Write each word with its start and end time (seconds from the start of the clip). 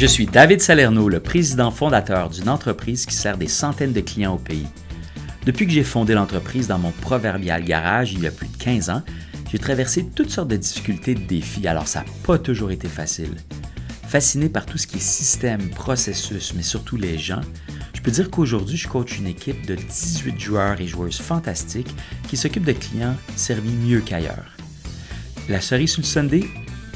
Je 0.00 0.06
suis 0.06 0.24
David 0.24 0.62
Salerno, 0.62 1.10
le 1.10 1.20
président 1.20 1.70
fondateur 1.70 2.30
d'une 2.30 2.48
entreprise 2.48 3.04
qui 3.04 3.14
sert 3.14 3.36
des 3.36 3.48
centaines 3.48 3.92
de 3.92 4.00
clients 4.00 4.36
au 4.36 4.38
pays. 4.38 4.66
Depuis 5.44 5.66
que 5.66 5.72
j'ai 5.72 5.84
fondé 5.84 6.14
l'entreprise 6.14 6.68
dans 6.68 6.78
mon 6.78 6.90
proverbial 6.90 7.62
garage 7.62 8.14
il 8.14 8.22
y 8.22 8.26
a 8.26 8.30
plus 8.30 8.48
de 8.48 8.56
15 8.56 8.88
ans, 8.88 9.02
j'ai 9.52 9.58
traversé 9.58 10.06
toutes 10.06 10.30
sortes 10.30 10.48
de 10.48 10.56
difficultés 10.56 11.10
et 11.10 11.16
de 11.16 11.26
défis, 11.26 11.68
alors 11.68 11.86
ça 11.86 11.98
n'a 11.98 12.06
pas 12.24 12.38
toujours 12.38 12.70
été 12.70 12.88
facile. 12.88 13.34
Fasciné 14.08 14.48
par 14.48 14.64
tout 14.64 14.78
ce 14.78 14.86
qui 14.86 14.96
est 14.96 15.00
système, 15.00 15.68
processus, 15.68 16.54
mais 16.56 16.62
surtout 16.62 16.96
les 16.96 17.18
gens, 17.18 17.42
je 17.92 18.00
peux 18.00 18.10
dire 18.10 18.30
qu'aujourd'hui, 18.30 18.78
je 18.78 18.88
coach 18.88 19.18
une 19.18 19.26
équipe 19.26 19.66
de 19.66 19.74
18 19.74 20.40
joueurs 20.40 20.80
et 20.80 20.86
joueuses 20.86 21.20
fantastiques 21.20 21.94
qui 22.26 22.38
s'occupent 22.38 22.64
de 22.64 22.72
clients 22.72 23.16
servis 23.36 23.68
mieux 23.68 24.00
qu'ailleurs. 24.00 24.56
La 25.50 25.60
cerise 25.60 25.90
sur 25.90 26.06
Sunday, 26.06 26.44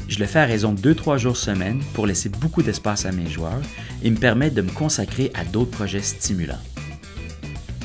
je 0.07 0.19
le 0.19 0.25
fais 0.25 0.39
à 0.39 0.45
raison 0.45 0.73
de 0.73 0.93
2-3 0.93 1.17
jours 1.17 1.37
semaine 1.37 1.81
pour 1.93 2.05
laisser 2.05 2.29
beaucoup 2.29 2.61
d'espace 2.61 3.05
à 3.05 3.11
mes 3.11 3.27
joueurs 3.27 3.61
et 4.03 4.11
me 4.11 4.17
permettre 4.17 4.55
de 4.55 4.61
me 4.61 4.71
consacrer 4.71 5.31
à 5.33 5.43
d'autres 5.43 5.71
projets 5.71 6.01
stimulants. 6.01 6.61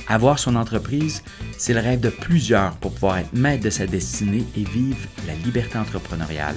Avoir 0.07 0.39
son 0.39 0.57
entreprise, 0.57 1.23
c'est 1.57 1.73
le 1.73 1.81
rêve 1.81 2.01
de 2.01 2.11
plusieurs 2.11 2.73
pour 2.77 2.93
pouvoir 2.93 3.19
être 3.19 3.33
maître 3.33 3.63
de 3.63 3.71
sa 3.71 3.87
destinée 3.87 4.45
et 4.57 4.65
vivre 4.65 4.99
la 5.27 5.35
liberté 5.35 5.79
entrepreneuriale. 5.79 6.57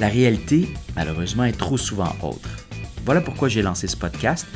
La 0.00 0.08
réalité, 0.08 0.74
malheureusement, 0.96 1.44
est 1.44 1.58
trop 1.58 1.76
souvent 1.76 2.16
autre. 2.22 2.48
Voilà 3.04 3.20
pourquoi 3.20 3.48
j'ai 3.48 3.62
lancé 3.62 3.86
ce 3.86 3.96
podcast 3.96 4.46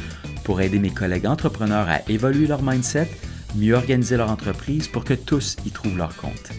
pour 0.42 0.60
aider 0.60 0.78
mes 0.78 0.90
collègues 0.90 1.26
entrepreneurs 1.26 1.88
à 1.88 2.00
évoluer 2.10 2.46
leur 2.46 2.62
mindset, 2.62 3.10
mieux 3.56 3.74
organiser 3.74 4.16
leur 4.16 4.30
entreprise 4.30 4.88
pour 4.88 5.04
que 5.04 5.14
tous 5.14 5.56
y 5.66 5.70
trouvent 5.70 5.98
leur 5.98 6.16
compte. 6.16 6.50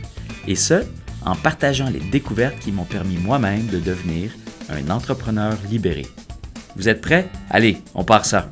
Et 0.48 0.56
ce, 0.56 0.84
en 1.26 1.36
partageant 1.36 1.90
les 1.90 2.00
découvertes 2.00 2.60
qui 2.60 2.72
m'ont 2.72 2.86
permis 2.86 3.18
moi-même 3.18 3.66
de 3.68 3.80
devenir 3.80 4.32
un 4.70 4.90
entrepreneur 4.90 5.58
libéré. 5.70 6.06
Vous 6.76 6.88
êtes 6.88 7.02
prêts? 7.02 7.30
Allez, 7.50 7.78
on 7.94 8.04
part 8.04 8.26
ça! 8.26 8.50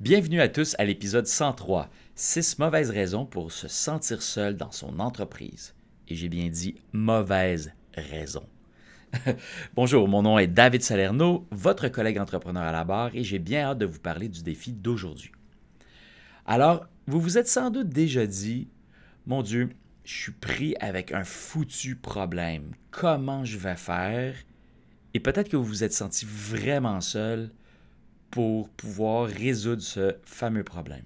Bienvenue 0.00 0.40
à 0.40 0.48
tous 0.48 0.74
à 0.78 0.86
l'épisode 0.86 1.26
103, 1.26 1.90
6 2.14 2.58
mauvaises 2.58 2.90
raisons 2.90 3.26
pour 3.26 3.52
se 3.52 3.68
sentir 3.68 4.22
seul 4.22 4.56
dans 4.56 4.72
son 4.72 5.00
entreprise. 5.00 5.74
Et 6.08 6.14
j'ai 6.14 6.30
bien 6.30 6.48
dit 6.48 6.76
mauvaises 6.92 7.72
raisons. 7.94 8.46
Bonjour, 9.74 10.08
mon 10.08 10.22
nom 10.22 10.38
est 10.38 10.46
David 10.46 10.82
Salerno, 10.82 11.46
votre 11.50 11.88
collègue 11.88 12.18
entrepreneur 12.18 12.62
à 12.62 12.72
la 12.72 12.84
barre, 12.84 13.10
et 13.14 13.22
j'ai 13.22 13.38
bien 13.38 13.64
hâte 13.64 13.78
de 13.78 13.86
vous 13.86 14.00
parler 14.00 14.28
du 14.28 14.42
défi 14.42 14.72
d'aujourd'hui. 14.72 15.32
Alors, 16.50 16.86
vous 17.06 17.20
vous 17.20 17.36
êtes 17.36 17.46
sans 17.46 17.68
doute 17.68 17.90
déjà 17.90 18.26
dit, 18.26 18.68
mon 19.26 19.42
Dieu, 19.42 19.68
je 20.02 20.14
suis 20.14 20.32
pris 20.32 20.74
avec 20.80 21.12
un 21.12 21.22
foutu 21.22 21.94
problème. 21.94 22.72
Comment 22.90 23.44
je 23.44 23.58
vais 23.58 23.76
faire? 23.76 24.34
Et 25.12 25.20
peut-être 25.20 25.50
que 25.50 25.58
vous 25.58 25.64
vous 25.64 25.84
êtes 25.84 25.92
senti 25.92 26.24
vraiment 26.26 27.02
seul 27.02 27.50
pour 28.30 28.70
pouvoir 28.70 29.28
résoudre 29.28 29.82
ce 29.82 30.16
fameux 30.24 30.64
problème. 30.64 31.04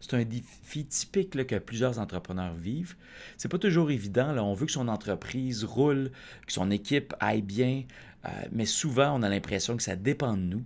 C'est 0.00 0.14
un 0.14 0.24
défi 0.24 0.86
typique 0.86 1.46
que 1.46 1.56
plusieurs 1.56 1.98
entrepreneurs 1.98 2.54
vivent. 2.54 2.96
C'est 3.36 3.50
pas 3.50 3.58
toujours 3.58 3.90
évident. 3.90 4.34
On 4.38 4.54
veut 4.54 4.64
que 4.64 4.72
son 4.72 4.88
entreprise 4.88 5.62
roule, 5.62 6.10
que 6.46 6.52
son 6.54 6.70
équipe 6.70 7.12
aille 7.20 7.42
bien, 7.42 7.82
euh, 8.24 8.28
mais 8.50 8.64
souvent 8.64 9.14
on 9.14 9.22
a 9.24 9.28
l'impression 9.28 9.76
que 9.76 9.82
ça 9.82 9.94
dépend 9.94 10.38
de 10.38 10.42
nous 10.42 10.64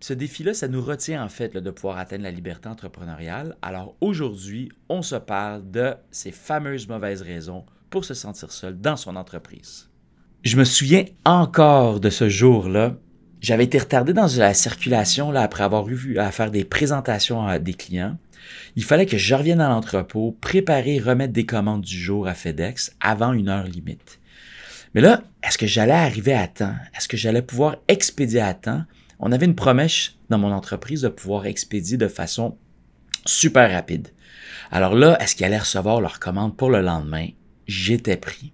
ce 0.00 0.12
défi-là, 0.12 0.54
ça 0.54 0.68
nous 0.68 0.82
retient 0.82 1.24
en 1.24 1.28
fait 1.28 1.56
de 1.56 1.70
pouvoir 1.70 1.98
atteindre 1.98 2.22
la 2.22 2.30
liberté 2.30 2.68
entrepreneuriale. 2.68 3.56
Alors 3.62 3.96
aujourd'hui, 4.00 4.70
on 4.88 5.02
se 5.02 5.16
parle 5.16 5.68
de 5.70 5.94
ces 6.10 6.30
fameuses 6.30 6.88
mauvaises 6.88 7.22
raisons 7.22 7.64
pour 7.90 8.04
se 8.04 8.14
sentir 8.14 8.52
seul 8.52 8.80
dans 8.80 8.96
son 8.96 9.16
entreprise. 9.16 9.88
Je 10.44 10.56
me 10.56 10.64
souviens 10.64 11.04
encore 11.24 11.98
de 11.98 12.10
ce 12.10 12.28
jour-là. 12.28 12.96
J'avais 13.40 13.64
été 13.64 13.78
retardé 13.78 14.12
dans 14.12 14.28
la 14.36 14.54
circulation 14.54 15.32
là, 15.32 15.42
après 15.42 15.64
avoir 15.64 15.88
eu 15.88 16.18
à 16.18 16.30
faire 16.30 16.50
des 16.50 16.64
présentations 16.64 17.46
à 17.46 17.58
des 17.58 17.74
clients. 17.74 18.16
Il 18.76 18.84
fallait 18.84 19.06
que 19.06 19.18
je 19.18 19.34
revienne 19.34 19.60
à 19.60 19.68
l'entrepôt, 19.68 20.36
préparer 20.40 20.96
et 20.96 21.00
remettre 21.00 21.32
des 21.32 21.46
commandes 21.46 21.82
du 21.82 21.98
jour 21.98 22.28
à 22.28 22.34
FedEx 22.34 22.94
avant 23.00 23.32
une 23.32 23.48
heure 23.48 23.66
limite. 23.66 24.20
Mais 24.94 25.00
là, 25.00 25.22
est-ce 25.42 25.58
que 25.58 25.66
j'allais 25.66 25.92
arriver 25.92 26.34
à 26.34 26.46
temps? 26.46 26.74
Est-ce 26.96 27.08
que 27.08 27.16
j'allais 27.16 27.42
pouvoir 27.42 27.76
expédier 27.88 28.40
à 28.40 28.54
temps? 28.54 28.84
On 29.20 29.32
avait 29.32 29.46
une 29.46 29.54
promesse 29.54 30.14
dans 30.30 30.38
mon 30.38 30.52
entreprise 30.52 31.02
de 31.02 31.08
pouvoir 31.08 31.46
expédier 31.46 31.96
de 31.96 32.08
façon 32.08 32.56
super 33.26 33.70
rapide. 33.70 34.08
Alors 34.70 34.94
là, 34.94 35.16
est-ce 35.20 35.34
qu'ils 35.34 35.46
allaient 35.46 35.58
recevoir 35.58 36.00
leur 36.00 36.20
commande 36.20 36.56
pour 36.56 36.70
le 36.70 36.80
lendemain? 36.80 37.28
J'étais 37.66 38.16
pris. 38.16 38.52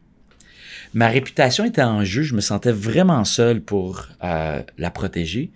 Ma 0.93 1.09
réputation 1.09 1.65
était 1.65 1.83
en 1.83 2.05
jeu, 2.05 2.23
je 2.23 2.35
me 2.35 2.41
sentais 2.41 2.73
vraiment 2.73 3.25
seul 3.25 3.61
pour 3.61 4.07
euh, 4.23 4.63
la 4.79 4.91
protéger. 4.91 5.51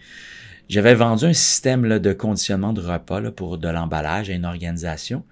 J'avais 0.68 0.94
vendu 0.94 1.26
un 1.26 1.32
système 1.32 1.98
de 1.98 2.12
conditionnement 2.12 2.72
de 2.72 2.80
repas 2.80 3.30
pour 3.30 3.56
de 3.56 3.68
l'emballage 3.68 4.30
à 4.30 4.34
une 4.34 4.44
organisation. 4.44 5.24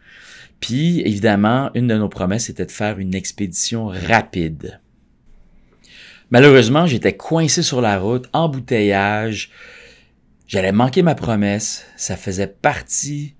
Puis, 0.60 1.00
évidemment, 1.00 1.70
une 1.75 1.88
de 1.88 1.98
nos 1.98 2.08
promesses 2.08 2.48
était 2.48 2.64
de 2.64 2.70
faire 2.70 2.98
une 2.98 3.14
expédition 3.14 3.87
rapide. 3.87 4.81
Malheureusement, 6.31 6.87
j'étais 6.87 7.16
coincé 7.16 7.62
sur 7.62 7.81
la 7.81 7.98
route, 7.98 8.28
embouteillage. 8.32 9.50
J'allais 10.48 10.72
manquer 10.72 11.03
ma 11.03 11.14
promesse. 11.14 11.87
Ça 11.97 12.16
faisait 12.16 12.48
partie 12.48 13.34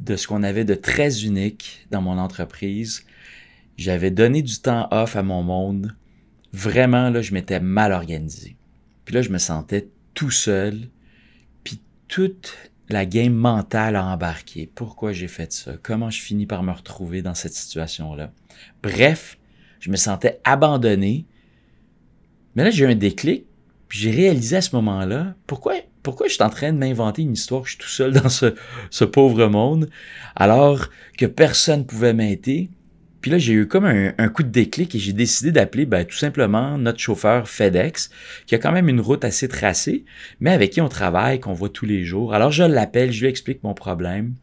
de 0.00 0.16
ce 0.16 0.26
qu'on 0.26 0.42
avait 0.42 0.64
de 0.64 0.74
très 0.74 1.24
unique 1.24 1.86
dans 1.90 2.02
mon 2.02 2.18
entreprise. 2.18 3.06
J'avais 3.78 4.10
donné 4.10 4.42
du 4.42 4.58
temps 4.58 4.86
off 4.90 5.16
à 5.16 5.22
mon 5.22 5.42
monde. 5.42 5.96
Vraiment, 6.52 7.08
là, 7.08 7.22
je 7.22 7.32
m'étais 7.32 7.60
mal 7.60 7.92
organisé. 7.92 8.56
Puis 9.06 9.14
là, 9.14 9.22
je 9.22 9.30
me 9.30 9.38
sentais 9.38 9.88
tout 10.12 10.30
seul. 10.30 10.88
Puis 11.64 11.80
toute 12.08 12.54
la 12.90 13.06
game 13.06 13.34
mentale 13.34 13.96
a 13.96 14.04
embarqué. 14.04 14.70
Pourquoi 14.74 15.12
j'ai 15.12 15.28
fait 15.28 15.52
ça? 15.52 15.72
Comment 15.82 16.10
je 16.10 16.20
finis 16.20 16.46
par 16.46 16.62
me 16.62 16.72
retrouver 16.72 17.22
dans 17.22 17.34
cette 17.34 17.54
situation-là? 17.54 18.30
Bref, 18.82 19.38
je 19.80 19.90
me 19.90 19.96
sentais 19.96 20.38
abandonné 20.44 21.26
mais 22.56 22.64
là, 22.64 22.70
j'ai 22.70 22.84
eu 22.84 22.88
un 22.88 22.94
déclic, 22.94 23.44
puis 23.88 23.98
j'ai 23.98 24.10
réalisé 24.10 24.56
à 24.56 24.60
ce 24.62 24.74
moment-là, 24.76 25.34
pourquoi, 25.46 25.74
pourquoi 26.02 26.26
je 26.26 26.34
suis 26.34 26.42
en 26.42 26.50
train 26.50 26.72
de 26.72 26.78
m'inventer 26.78 27.22
une 27.22 27.34
histoire 27.34 27.62
que 27.62 27.68
je 27.68 27.74
suis 27.74 27.82
tout 27.82 27.88
seul 27.88 28.12
dans 28.12 28.28
ce, 28.28 29.04
pauvre 29.04 29.46
monde, 29.46 29.90
alors 30.34 30.88
que 31.18 31.26
personne 31.26 31.86
pouvait 31.86 32.14
m'aider. 32.14 32.70
Puis 33.20 33.30
là, 33.30 33.38
j'ai 33.38 33.52
eu 33.52 33.66
comme 33.66 33.84
un, 33.84 34.12
un, 34.18 34.28
coup 34.28 34.42
de 34.42 34.48
déclic 34.48 34.94
et 34.94 34.98
j'ai 34.98 35.12
décidé 35.12 35.50
d'appeler 35.50 35.84
ben, 35.84 36.04
tout 36.04 36.16
simplement 36.16 36.78
notre 36.78 37.00
chauffeur 37.00 37.48
FedEx, 37.48 38.10
qui 38.46 38.54
a 38.54 38.58
quand 38.58 38.72
même 38.72 38.88
une 38.88 39.00
route 39.00 39.24
assez 39.24 39.48
tracée, 39.48 40.04
mais 40.40 40.50
avec 40.50 40.70
qui 40.70 40.80
on 40.80 40.88
travaille, 40.88 41.40
qu'on 41.40 41.52
voit 41.52 41.68
tous 41.68 41.86
les 41.86 42.04
jours. 42.04 42.34
Alors 42.34 42.52
je 42.52 42.62
l'appelle, 42.62 43.12
je 43.12 43.22
lui 43.22 43.28
explique 43.28 43.62
mon 43.64 43.74
problème, 43.74 44.34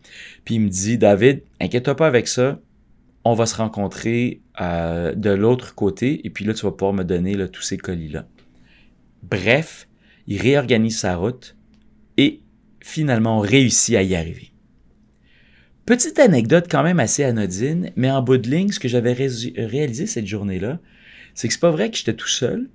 puis 0.45 0.55
il 0.55 0.61
me 0.61 0.69
dit, 0.69 0.97
David, 0.97 1.41
inquiète-toi 1.61 1.95
pas 1.95 2.07
avec 2.07 2.27
ça, 2.27 2.59
on 3.25 3.33
va 3.33 3.45
se 3.45 3.55
rencontrer 3.55 4.41
euh, 4.61 5.13
de 5.15 5.29
l'autre 5.29 5.75
côté, 5.75 6.25
et 6.25 6.29
puis 6.29 6.45
là, 6.45 6.53
tu 6.53 6.65
vas 6.65 6.71
pouvoir 6.71 6.93
me 6.93 7.03
donner 7.03 7.35
là, 7.35 7.47
tous 7.47 7.61
ces 7.61 7.77
colis-là. 7.77 8.27
Bref, 9.23 9.87
il 10.27 10.41
réorganise 10.41 10.99
sa 10.99 11.15
route 11.15 11.55
et 12.17 12.41
finalement 12.81 13.37
on 13.37 13.41
réussit 13.41 13.95
à 13.95 14.03
y 14.03 14.15
arriver. 14.15 14.51
Petite 15.85 16.19
anecdote 16.19 16.67
quand 16.69 16.83
même 16.83 16.99
assez 16.99 17.23
anodine, 17.23 17.91
mais 17.95 18.09
en 18.09 18.21
bout 18.21 18.37
de 18.37 18.49
ligne, 18.49 18.71
ce 18.71 18.79
que 18.79 18.87
j'avais 18.87 19.13
réalisé 19.13 20.07
cette 20.07 20.27
journée-là, 20.27 20.79
c'est 21.33 21.47
que 21.47 21.53
c'est 21.53 21.59
pas 21.59 21.71
vrai 21.71 21.89
que 21.91 21.97
j'étais 21.97 22.13
tout 22.13 22.27
seul, 22.27 22.69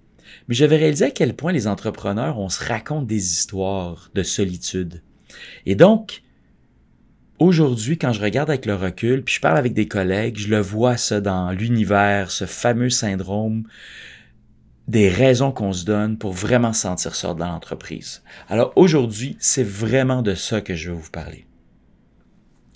mais 0.47 0.55
j'avais 0.55 0.77
réalisé 0.77 1.07
à 1.07 1.11
quel 1.11 1.35
point 1.35 1.53
les 1.53 1.67
entrepreneurs, 1.67 2.39
on 2.39 2.49
se 2.49 2.63
raconte 2.63 3.07
des 3.07 3.33
histoires 3.33 4.11
de 4.15 4.23
solitude. 4.23 5.03
Et 5.65 5.75
donc, 5.75 6.23
Aujourd'hui, 7.39 7.99
quand 7.99 8.13
je 8.13 8.21
regarde 8.21 8.51
avec 8.51 8.67
le 8.67 8.75
recul, 8.75 9.23
puis 9.23 9.37
je 9.37 9.41
parle 9.41 9.59
avec 9.59 9.73
des 9.73 9.87
collègues, 9.87 10.39
je 10.39 10.49
le 10.49 10.61
vois 10.61 10.97
ça 10.97 11.21
dans 11.21 11.53
l'univers, 11.53 12.33
ce 12.33 12.47
fameux 12.47 12.91
syndrome 12.91 13.65
des 14.89 15.09
raisons 15.09 15.53
qu'on 15.53 15.73
se 15.73 15.85
donne 15.85 16.17
pour 16.17 16.33
vraiment 16.33 16.73
se 16.73 16.81
sentir 16.81 17.15
seul 17.15 17.37
dans 17.37 17.47
l'entreprise. 17.47 18.23
Alors 18.49 18.73
aujourd'hui, 18.75 19.37
c'est 19.39 19.67
vraiment 19.67 20.23
de 20.23 20.35
ça 20.35 20.63
que 20.63 20.75
je 20.75 20.91
veux 20.91 20.97
vous 20.97 21.11
parler. 21.11 21.47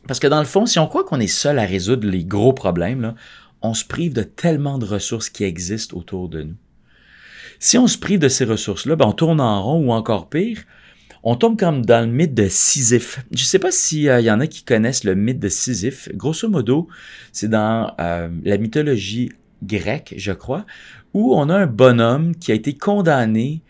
Parce 0.06 0.20
que 0.20 0.26
dans 0.26 0.41
le 0.41 0.47
fond, 0.47 0.67
si 0.67 0.79
on 0.79 0.87
croit 0.87 1.05
qu'on 1.05 1.20
est 1.20 1.26
seul 1.26 1.58
à 1.58 1.65
résoudre 1.65 2.06
les 2.06 2.25
gros 2.25 2.53
problèmes, 2.53 3.15
on 3.62 3.75
se 3.75 3.85
prive 3.85 4.12
de 4.12 4.23
tellement 4.23 4.79
de 4.79 4.85
ressources 4.85 5.31
qui 5.31 5.44
existent 5.44 5.97
autour 5.97 6.29
de 6.29 6.43
nous. 6.43 6.56
Si 7.58 7.79
on 7.79 7.87
se 7.87 7.99
prive 7.99 8.19
de 8.19 8.29
ces 8.29 8.44
ressources-là, 8.44 8.94
ben 8.97 9.06
on 9.06 9.12
tourne 9.12 9.41
en 9.41 9.62
rond 9.62 9.87
ou 9.87 9.93
encore 9.93 10.29
pire, 10.29 10.62
on 11.23 11.37
tombe 11.37 11.59
comme 11.59 11.85
dans 11.85 12.05
le 12.05 12.13
mythe 12.13 12.35
de 12.35 12.49
Sisyphe. 12.49 13.25
Je 13.31 13.43
ne 13.43 13.47
sais 13.47 13.59
pas 13.59 13.71
s'il 13.71 14.09
euh, 14.09 14.21
y 14.21 14.31
en 14.31 14.41
a 14.41 14.47
qui 14.47 14.65
connaissent 14.65 15.05
le 15.05 15.15
mythe 15.15 15.39
de 15.39 15.49
Sisyphe. 15.49 16.09
Grosso 16.15 16.49
modo, 16.49 16.89
c'est 17.33 17.49
dans 17.49 17.95
euh, 18.01 18.29
la 18.45 18.59
mythologie 18.59 19.31
grecque, 19.63 20.15
je 20.17 20.33
crois, 20.33 20.67
où 21.15 21.35
on 21.37 21.49
a 21.49 21.57
un 21.57 21.67
bonhomme 21.67 22.35
qui 22.35 22.51
a 22.51 22.55
été 22.55 22.75
condamné 22.75 23.63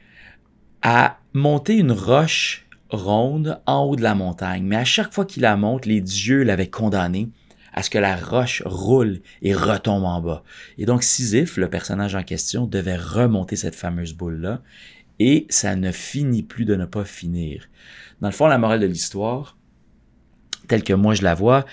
à 0.80 1.18
monter 1.34 1.76
une 1.76 1.92
roche 1.92 2.66
ronde 2.88 3.60
en 3.66 3.84
haut 3.84 3.96
de 3.96 4.02
la 4.02 4.14
montagne. 4.14 4.64
Mais 4.64 4.76
à 4.76 4.84
chaque 4.84 5.12
fois 5.12 5.24
qu'il 5.24 5.42
la 5.42 5.56
monte, 5.56 5.86
les 5.86 6.00
dieux 6.00 6.42
l'avaient 6.42 6.70
condamné 6.70 7.28
à 7.74 7.82
ce 7.82 7.90
que 7.90 7.98
la 7.98 8.16
roche 8.16 8.62
roule 8.66 9.20
et 9.40 9.54
retombe 9.54 10.04
en 10.04 10.20
bas. 10.20 10.42
Et 10.78 10.84
donc 10.84 11.02
Sisyphe, 11.02 11.56
le 11.56 11.70
personnage 11.70 12.14
en 12.14 12.22
question, 12.22 12.66
devait 12.66 12.96
remonter 12.96 13.56
cette 13.56 13.74
fameuse 13.74 14.12
boule-là 14.12 14.60
et 15.18 15.46
ça 15.50 15.76
ne 15.76 15.92
finit 15.92 16.42
plus 16.42 16.64
de 16.64 16.74
ne 16.74 16.84
pas 16.84 17.04
finir. 17.04 17.68
Dans 18.20 18.28
le 18.28 18.34
fond, 18.34 18.46
la 18.46 18.58
morale 18.58 18.80
de 18.80 18.86
l'histoire, 18.86 19.56
telle 20.68 20.84
que 20.84 20.92
moi 20.92 21.14
je 21.14 21.22
la 21.22 21.34
vois, 21.34 21.64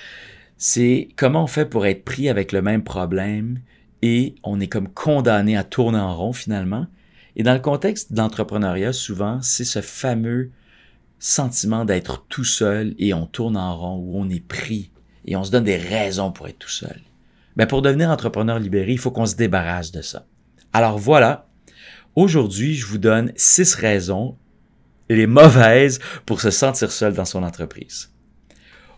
c'est 0.58 1.10
comment 1.16 1.44
on 1.44 1.48
fait 1.48 1.66
pour 1.66 1.86
être 1.86 2.04
pris 2.04 2.30
avec 2.30 2.52
le 2.52 2.62
même 2.62 2.84
problème 2.84 3.60
et 4.02 4.36
on 4.44 4.60
est 4.60 4.68
comme 4.68 4.90
condamné 4.90 5.58
à 5.58 5.64
tourner 5.64 6.00
en 6.00 6.16
rond 6.16 6.34
finalement. 6.34 6.88
Et 7.36 7.44
dans 7.44 7.54
le 7.54 7.60
contexte 7.60 8.12
de 8.12 8.18
l'entrepreneuriat, 8.18 8.94
souvent, 8.94 9.42
c'est 9.42 9.66
ce 9.66 9.82
fameux 9.82 10.52
sentiment 11.20 11.86
d'être 11.86 12.26
tout 12.30 12.44
seul 12.44 12.96
et 12.98 13.14
on 13.14 13.26
tourne 13.26 13.58
en 13.58 13.78
rond 13.78 13.98
ou 13.98 14.20
on 14.20 14.30
est 14.30 14.46
pris 14.46 14.92
et 15.26 15.36
on 15.36 15.44
se 15.44 15.52
donne 15.52 15.66
des 15.66 15.78
raisons 15.78 16.32
pour 16.32 16.48
être 16.48 16.60
tout 16.60 16.70
seul. 16.70 17.02
Mais 17.56 17.68
pour 17.68 17.82
devenir 17.82 18.10
entrepreneur 18.10 18.58
libéré, 18.58 18.94
il 18.94 19.00
faut 19.00 19.12
qu'on 19.12 19.26
se 19.26 19.36
débarrasse 19.36 19.92
de 19.92 20.02
ça. 20.02 20.26
Alors 20.72 20.98
voilà, 20.98 21.49
aujourd'hui, 22.16 22.76
je 22.76 22.86
vous 22.86 22.98
donne 22.98 23.32
six 23.36 23.76
raisons, 23.76 24.38
les 25.10 25.28
mauvaises, 25.28 26.00
pour 26.26 26.42
se 26.42 26.52
sentir 26.52 26.92
seul 26.92 27.14
dans 27.14 27.26
son 27.26 27.44
entreprise. 27.44 28.12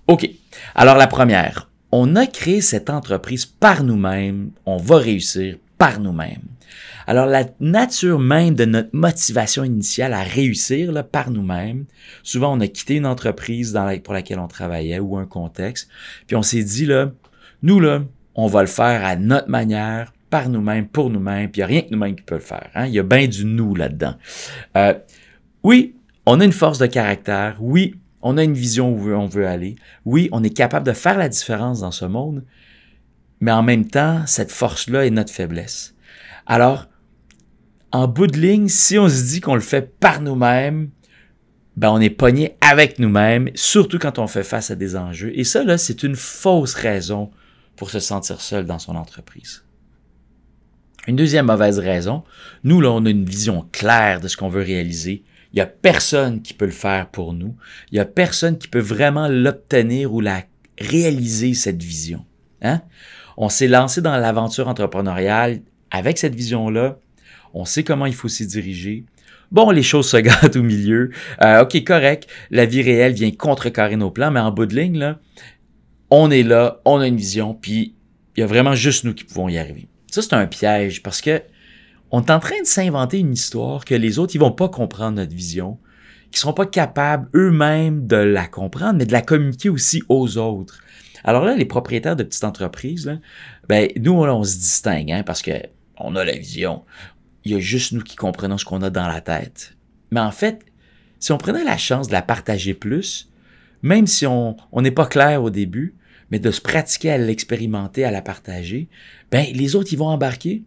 OK. 0.07 0.29
Alors 0.75 0.97
la 0.97 1.07
première, 1.07 1.69
on 1.91 2.15
a 2.15 2.27
créé 2.27 2.61
cette 2.61 2.89
entreprise 2.89 3.45
par 3.45 3.83
nous-mêmes, 3.83 4.51
on 4.65 4.77
va 4.77 4.97
réussir 4.97 5.57
par 5.77 5.99
nous-mêmes. 5.99 6.43
Alors 7.07 7.25
la 7.25 7.45
nature 7.59 8.19
même 8.19 8.55
de 8.55 8.65
notre 8.65 8.89
motivation 8.93 9.63
initiale 9.63 10.13
à 10.13 10.21
réussir 10.21 10.93
par 11.11 11.31
nous-mêmes, 11.31 11.85
souvent 12.23 12.55
on 12.55 12.59
a 12.59 12.67
quitté 12.67 12.95
une 12.95 13.05
entreprise 13.05 13.77
pour 14.03 14.13
laquelle 14.13 14.39
on 14.39 14.47
travaillait 14.47 14.99
ou 14.99 15.17
un 15.17 15.25
contexte, 15.25 15.89
puis 16.27 16.35
on 16.35 16.43
s'est 16.43 16.63
dit 16.63 16.85
là, 16.85 17.11
nous 17.63 17.79
là, 17.79 18.03
on 18.35 18.47
va 18.47 18.61
le 18.61 18.67
faire 18.67 19.03
à 19.03 19.15
notre 19.15 19.49
manière, 19.49 20.13
par 20.31 20.49
nous-mêmes, 20.49 20.87
pour 20.87 21.11
nous-mêmes, 21.11 21.51
puis 21.51 21.59
il 21.59 21.61
n'y 21.61 21.63
a 21.63 21.67
rien 21.67 21.81
que 21.81 21.91
nous-mêmes 21.91 22.15
qui 22.15 22.23
peut 22.23 22.35
le 22.35 22.41
faire. 22.41 22.69
Hein? 22.73 22.87
Il 22.87 22.93
y 22.93 22.99
a 22.99 23.03
bien 23.03 23.27
du 23.27 23.45
nous 23.45 23.75
là-dedans. 23.75 24.15
Euh, 24.77 24.95
oui, 25.61 25.93
on 26.25 26.39
a 26.39 26.45
une 26.45 26.53
force 26.53 26.79
de 26.79 26.87
caractère. 26.87 27.57
Oui, 27.59 27.95
on 28.21 28.37
a 28.37 28.43
une 28.43 28.53
vision 28.53 28.95
où 28.95 29.11
on 29.11 29.27
veut 29.27 29.45
aller. 29.45 29.75
Oui, 30.05 30.29
on 30.31 30.43
est 30.43 30.55
capable 30.55 30.87
de 30.87 30.93
faire 30.93 31.17
la 31.17 31.29
différence 31.29 31.81
dans 31.81 31.91
ce 31.91 32.05
monde, 32.05 32.43
mais 33.41 33.51
en 33.51 33.61
même 33.61 33.85
temps, 33.85 34.25
cette 34.25 34.51
force-là 34.51 35.05
est 35.05 35.09
notre 35.11 35.33
faiblesse. 35.33 35.93
Alors, 36.47 36.87
en 37.91 38.07
bout 38.07 38.27
de 38.27 38.39
ligne, 38.39 38.69
si 38.69 38.97
on 38.97 39.09
se 39.09 39.23
dit 39.23 39.41
qu'on 39.41 39.55
le 39.55 39.61
fait 39.61 39.97
par 39.99 40.21
nous-mêmes, 40.21 40.89
ben 41.75 41.89
on 41.89 41.99
est 41.99 42.09
pogné 42.09 42.55
avec 42.61 42.99
nous-mêmes, 42.99 43.49
surtout 43.53 43.99
quand 43.99 44.17
on 44.17 44.27
fait 44.27 44.43
face 44.43 44.71
à 44.71 44.75
des 44.75 44.95
enjeux. 44.95 45.31
Et 45.35 45.43
ça, 45.43 45.63
là, 45.63 45.77
c'est 45.77 46.03
une 46.03 46.15
fausse 46.15 46.73
raison 46.73 47.31
pour 47.75 47.89
se 47.89 47.99
sentir 47.99 48.39
seul 48.39 48.65
dans 48.65 48.79
son 48.79 48.95
entreprise. 48.95 49.63
Une 51.07 51.15
deuxième 51.15 51.47
mauvaise 51.47 51.79
raison, 51.79 52.23
nous, 52.63 52.79
là, 52.79 52.91
on 52.91 53.05
a 53.05 53.09
une 53.09 53.25
vision 53.25 53.65
claire 53.71 54.21
de 54.21 54.27
ce 54.27 54.37
qu'on 54.37 54.49
veut 54.49 54.61
réaliser. 54.61 55.23
Il 55.51 55.55
n'y 55.55 55.61
a 55.61 55.65
personne 55.65 56.41
qui 56.41 56.53
peut 56.53 56.65
le 56.65 56.71
faire 56.71 57.09
pour 57.09 57.33
nous. 57.33 57.55
Il 57.91 57.95
n'y 57.95 57.99
a 57.99 58.05
personne 58.05 58.57
qui 58.57 58.67
peut 58.67 58.79
vraiment 58.79 59.27
l'obtenir 59.27 60.13
ou 60.13 60.21
la 60.21 60.43
réaliser, 60.79 61.53
cette 61.53 61.81
vision. 61.81 62.25
Hein? 62.61 62.81
On 63.35 63.49
s'est 63.49 63.67
lancé 63.67 64.01
dans 64.01 64.15
l'aventure 64.15 64.67
entrepreneuriale 64.67 65.61
avec 65.89 66.17
cette 66.17 66.35
vision-là. 66.35 66.99
On 67.53 67.65
sait 67.65 67.83
comment 67.83 68.05
il 68.05 68.13
faut 68.13 68.29
s'y 68.29 68.45
diriger. 68.45 69.03
Bon, 69.51 69.71
les 69.71 69.83
choses 69.83 70.07
se 70.07 70.17
gâtent 70.21 70.55
au 70.55 70.63
milieu. 70.63 71.09
Euh, 71.43 71.63
OK, 71.63 71.83
correct. 71.83 72.29
La 72.51 72.65
vie 72.65 72.83
réelle 72.83 73.13
vient 73.13 73.31
contrecarrer 73.31 73.97
nos 73.97 74.11
plans, 74.11 74.31
mais 74.31 74.39
en 74.39 74.51
bout 74.51 74.67
de 74.67 74.75
ligne, 74.75 74.97
là, 74.97 75.19
on 76.11 76.29
est 76.29 76.43
là, 76.43 76.79
on 76.85 76.99
a 76.99 77.07
une 77.07 77.17
vision, 77.17 77.53
puis 77.53 77.95
il 78.35 78.41
y 78.41 78.43
a 78.43 78.47
vraiment 78.47 78.75
juste 78.75 79.03
nous 79.03 79.13
qui 79.13 79.23
pouvons 79.23 79.49
y 79.49 79.57
arriver. 79.57 79.87
Ça, 80.11 80.21
c'est 80.21 80.33
un 80.33 80.45
piège 80.45 81.01
parce 81.01 81.21
que 81.21 81.41
on 82.11 82.21
est 82.21 82.31
en 82.31 82.39
train 82.39 82.59
de 82.61 82.67
s'inventer 82.67 83.19
une 83.19 83.33
histoire 83.33 83.85
que 83.85 83.95
les 83.95 84.19
autres, 84.19 84.35
ils 84.35 84.39
vont 84.39 84.51
pas 84.51 84.67
comprendre 84.67 85.15
notre 85.15 85.33
vision, 85.33 85.79
qui 86.31 86.39
seront 86.39 86.53
pas 86.53 86.65
capables 86.65 87.29
eux-mêmes 87.33 88.05
de 88.05 88.17
la 88.17 88.47
comprendre, 88.47 88.99
mais 88.99 89.05
de 89.05 89.13
la 89.13 89.21
communiquer 89.21 89.69
aussi 89.69 90.03
aux 90.09 90.37
autres. 90.37 90.83
Alors 91.23 91.45
là, 91.45 91.55
les 91.55 91.65
propriétaires 91.65 92.17
de 92.17 92.23
petites 92.23 92.43
entreprises, 92.43 93.05
là, 93.05 93.17
ben, 93.69 93.89
nous, 94.01 94.11
on, 94.11 94.43
se 94.43 94.57
distingue, 94.57 95.11
hein, 95.11 95.23
parce 95.23 95.41
que 95.41 95.51
on 95.97 96.17
a 96.17 96.25
la 96.25 96.35
vision. 96.35 96.83
Il 97.45 97.53
y 97.53 97.55
a 97.55 97.59
juste 97.59 97.93
nous 97.93 98.01
qui 98.01 98.17
comprenons 98.17 98.57
ce 98.57 98.65
qu'on 98.65 98.81
a 98.81 98.89
dans 98.89 99.07
la 99.07 99.21
tête. 99.21 99.77
Mais 100.11 100.19
en 100.19 100.31
fait, 100.31 100.65
si 101.19 101.31
on 101.31 101.37
prenait 101.37 101.63
la 101.63 101.77
chance 101.77 102.07
de 102.07 102.13
la 102.13 102.21
partager 102.21 102.73
plus, 102.73 103.29
même 103.81 104.07
si 104.07 104.25
on 104.27 104.57
n'est 104.75 104.91
pas 104.91 105.05
clair 105.05 105.41
au 105.41 105.49
début, 105.49 105.95
mais 106.31 106.39
de 106.39 106.49
se 106.49 106.61
pratiquer 106.61 107.11
à 107.11 107.17
l'expérimenter, 107.17 108.03
à 108.03 108.11
la 108.11 108.21
partager, 108.21 108.87
ben 109.31 109.45
les 109.53 109.75
autres 109.75 109.91
ils 109.91 109.97
vont 109.97 110.07
embarquer. 110.07 110.63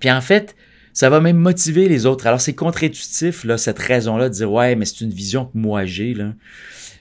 Puis 0.00 0.10
en 0.10 0.20
fait, 0.20 0.56
ça 0.92 1.10
va 1.10 1.20
même 1.20 1.36
motiver 1.36 1.88
les 1.88 2.06
autres. 2.06 2.26
Alors 2.26 2.40
c'est 2.40 2.54
contre-intuitif 2.54 3.44
là 3.44 3.58
cette 3.58 3.78
raison-là 3.78 4.28
de 4.28 4.34
dire 4.34 4.50
ouais, 4.50 4.74
mais 4.74 4.84
c'est 4.84 5.02
une 5.02 5.10
vision 5.10 5.46
que 5.46 5.56
moi 5.56 5.84
j'ai 5.84 6.14
là. 6.14 6.32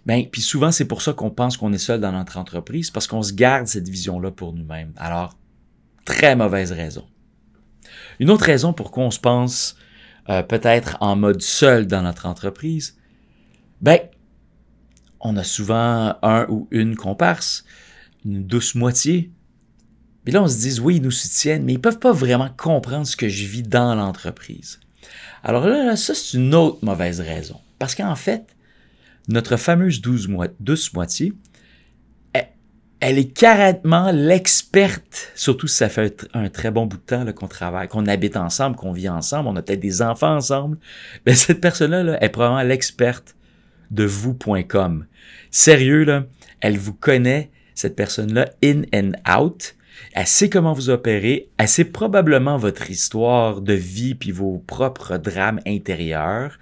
Ben 0.06 0.25
puis 0.30 0.42
souvent 0.42 0.71
c'est 0.71 0.86
pour 0.86 1.01
ça 1.01 1.13
qu'on 1.13 1.30
pense 1.30 1.57
qu'on 1.57 1.71
est 1.71 1.77
seul 1.77 2.01
dans 2.01 2.12
notre 2.12 2.38
entreprise 2.38 2.92
parce 2.92 3.07
qu'on 3.07 3.24
se 3.24 3.33
garde 3.33 3.68
cette 3.68 3.88
vision-là 3.88 4.31
pour 4.31 4.54
nous-mêmes. 4.54 4.92
Alors 4.98 5.38
très 6.06 6.36
mauvaise 6.36 6.71
raison. 6.71 7.06
Une 8.19 8.30
autre 8.30 8.45
raison 8.45 8.74
pour 8.74 8.92
qu'on 8.92 9.12
se 9.12 9.19
pense 9.19 9.77
euh, 10.30 10.42
peut-être 10.42 10.98
en 11.01 11.16
mode 11.16 11.42
seul 11.42 11.88
dans 11.88 12.01
notre 12.01 12.25
entreprise, 12.25 12.98
ben 13.81 14.00
on 15.23 15.37
a 15.37 15.43
souvent 15.43 16.15
un 16.21 16.45
ou 16.49 16.67
une 16.71 16.95
comparse, 16.95 17.63
une 18.25 18.45
douce 18.45 18.75
moitié. 18.75 19.31
Puis 20.23 20.33
là, 20.33 20.43
on 20.43 20.47
se 20.47 20.57
dit, 20.57 20.79
oui, 20.79 20.97
ils 20.97 21.01
nous 21.01 21.11
soutiennent, 21.11 21.63
mais 21.63 21.73
ils 21.73 21.81
peuvent 21.81 21.99
pas 21.99 22.11
vraiment 22.11 22.49
comprendre 22.55 23.07
ce 23.07 23.15
que 23.15 23.29
je 23.29 23.45
vis 23.45 23.63
dans 23.63 23.95
l'entreprise. 23.95 24.79
Alors 25.43 25.67
là, 25.67 25.95
ça, 25.95 26.13
c'est 26.13 26.37
une 26.37 26.53
autre 26.53 26.79
mauvaise 26.83 27.19
raison. 27.19 27.59
Parce 27.79 27.95
qu'en 27.95 28.15
fait, 28.15 28.55
notre 29.27 29.57
fameuse 29.57 30.01
douce, 30.01 30.93
moitié, 30.93 31.33
elle, 32.99 33.17
est 33.17 33.33
carrément 33.33 34.11
l'experte, 34.11 35.33
surtout 35.35 35.67
si 35.67 35.75
ça 35.75 35.89
fait 35.89 36.25
un 36.33 36.47
très 36.47 36.71
bon 36.71 36.85
bout 36.85 36.95
de 36.95 37.01
temps 37.01 37.29
qu'on 37.33 37.49
travaille, 37.49 37.89
qu'on 37.89 38.07
habite 38.07 38.37
ensemble, 38.37 38.77
qu'on 38.77 38.93
vit 38.93 39.09
ensemble, 39.09 39.49
on 39.49 39.55
a 39.57 39.61
peut-être 39.61 39.81
des 39.81 40.01
enfants 40.01 40.35
ensemble. 40.35 40.77
Mais 41.25 41.35
cette 41.35 41.59
personne-là 41.59 42.03
là, 42.03 42.23
est 42.23 42.29
probablement 42.29 42.63
l'experte 42.63 43.35
de 43.94 44.04
vous.com. 44.04 45.06
Sérieux, 45.52 46.04
là, 46.04 46.26
elle 46.59 46.78
vous 46.78 46.94
connaît, 46.94 47.52
cette 47.76 47.95
personne-là, 47.95 48.50
in 48.64 48.83
and 48.94 49.12
out. 49.40 49.76
Elle 50.14 50.28
sait 50.28 50.50
comment 50.50 50.73
vous 50.73 50.90
opérez. 50.90 51.50
Elle 51.57 51.68
sait 51.68 51.85
probablement 51.85 52.57
votre 52.57 52.90
histoire 52.90 53.62
de 53.62 53.73
vie 53.73 54.16
puis 54.16 54.31
vos 54.31 54.57
propres 54.57 55.18
drames 55.18 55.59
intérieurs. 55.66 56.59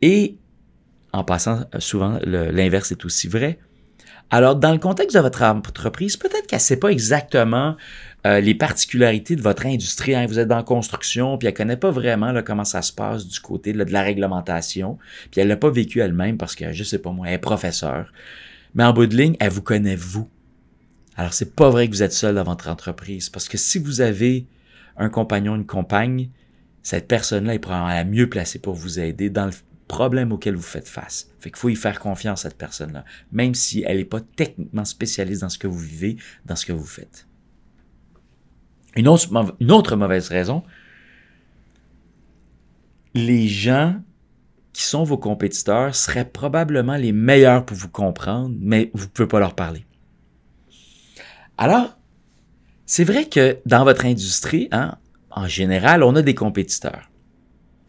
Et, 0.00 0.36
en 1.12 1.24
passant, 1.24 1.64
euh, 1.74 1.80
souvent, 1.80 2.18
l'inverse 2.24 2.90
est 2.92 3.04
aussi 3.04 3.28
vrai. 3.28 3.58
Alors, 4.30 4.56
dans 4.56 4.72
le 4.72 4.78
contexte 4.78 5.14
de 5.14 5.20
votre 5.20 5.42
entreprise, 5.42 6.16
peut-être 6.16 6.46
qu'elle 6.46 6.56
ne 6.56 6.62
sait 6.62 6.78
pas 6.78 6.88
exactement 6.88 7.76
euh, 8.24 8.40
les 8.40 8.54
particularités 8.54 9.34
de 9.34 9.42
votre 9.42 9.66
industrie. 9.66 10.14
Hein. 10.14 10.26
Vous 10.26 10.38
êtes 10.38 10.48
dans 10.48 10.56
la 10.56 10.62
construction, 10.62 11.38
puis 11.38 11.48
elle 11.48 11.54
connaît 11.54 11.76
pas 11.76 11.90
vraiment 11.90 12.30
là, 12.30 12.42
comment 12.42 12.64
ça 12.64 12.82
se 12.82 12.92
passe 12.92 13.26
du 13.26 13.40
côté 13.40 13.72
de 13.72 13.84
la 13.84 14.02
réglementation. 14.02 14.98
Puis 15.30 15.40
elle 15.40 15.48
l'a 15.48 15.56
pas 15.56 15.70
vécu 15.70 16.00
elle-même 16.00 16.38
parce 16.38 16.54
que, 16.54 16.72
je 16.72 16.84
sais 16.84 16.98
pas 16.98 17.10
moi, 17.10 17.28
elle 17.28 17.34
est 17.34 17.38
professeure. 17.38 18.12
Mais 18.74 18.84
en 18.84 18.92
bout 18.92 19.06
de 19.06 19.16
ligne, 19.16 19.36
elle 19.40 19.50
vous 19.50 19.62
connaît 19.62 19.96
vous. 19.96 20.28
Alors, 21.16 21.34
c'est 21.34 21.54
pas 21.54 21.68
vrai 21.68 21.88
que 21.88 21.92
vous 21.92 22.02
êtes 22.02 22.12
seul 22.12 22.36
dans 22.36 22.44
votre 22.44 22.68
entreprise. 22.68 23.28
Parce 23.28 23.48
que 23.48 23.58
si 23.58 23.78
vous 23.78 24.00
avez 24.00 24.46
un 24.96 25.08
compagnon, 25.08 25.56
une 25.56 25.66
compagne, 25.66 26.30
cette 26.82 27.08
personne-là 27.08 27.54
est 27.54 27.58
probablement 27.58 27.92
la 27.92 28.04
mieux 28.04 28.28
placée 28.28 28.58
pour 28.58 28.74
vous 28.74 28.98
aider 28.98 29.30
dans 29.30 29.46
le 29.46 29.52
problème 29.88 30.32
auquel 30.32 30.54
vous 30.54 30.62
faites 30.62 30.88
face. 30.88 31.28
Fait 31.38 31.50
qu'il 31.50 31.58
faut 31.58 31.68
y 31.68 31.76
faire 31.76 32.00
confiance 32.00 32.42
cette 32.42 32.56
personne-là, 32.56 33.04
même 33.30 33.54
si 33.54 33.84
elle 33.86 33.98
n'est 33.98 34.04
pas 34.04 34.20
techniquement 34.20 34.84
spécialiste 34.84 35.42
dans 35.42 35.50
ce 35.50 35.58
que 35.58 35.66
vous 35.66 35.78
vivez, 35.78 36.16
dans 36.46 36.56
ce 36.56 36.64
que 36.64 36.72
vous 36.72 36.86
faites. 36.86 37.26
Une 38.94 39.08
autre, 39.08 39.96
mauvaise 39.96 40.28
raison, 40.28 40.62
les 43.14 43.48
gens 43.48 43.96
qui 44.72 44.82
sont 44.82 45.04
vos 45.04 45.18
compétiteurs 45.18 45.94
seraient 45.94 46.28
probablement 46.28 46.96
les 46.96 47.12
meilleurs 47.12 47.64
pour 47.64 47.76
vous 47.76 47.88
comprendre, 47.88 48.54
mais 48.58 48.90
vous 48.94 49.04
ne 49.04 49.10
pouvez 49.10 49.28
pas 49.28 49.40
leur 49.40 49.54
parler. 49.54 49.84
Alors, 51.58 51.96
c'est 52.86 53.04
vrai 53.04 53.28
que 53.28 53.58
dans 53.66 53.84
votre 53.84 54.04
industrie, 54.04 54.68
hein, 54.72 54.96
en 55.30 55.46
général, 55.46 56.02
on 56.02 56.16
a 56.16 56.22
des 56.22 56.34
compétiteurs. 56.34 57.10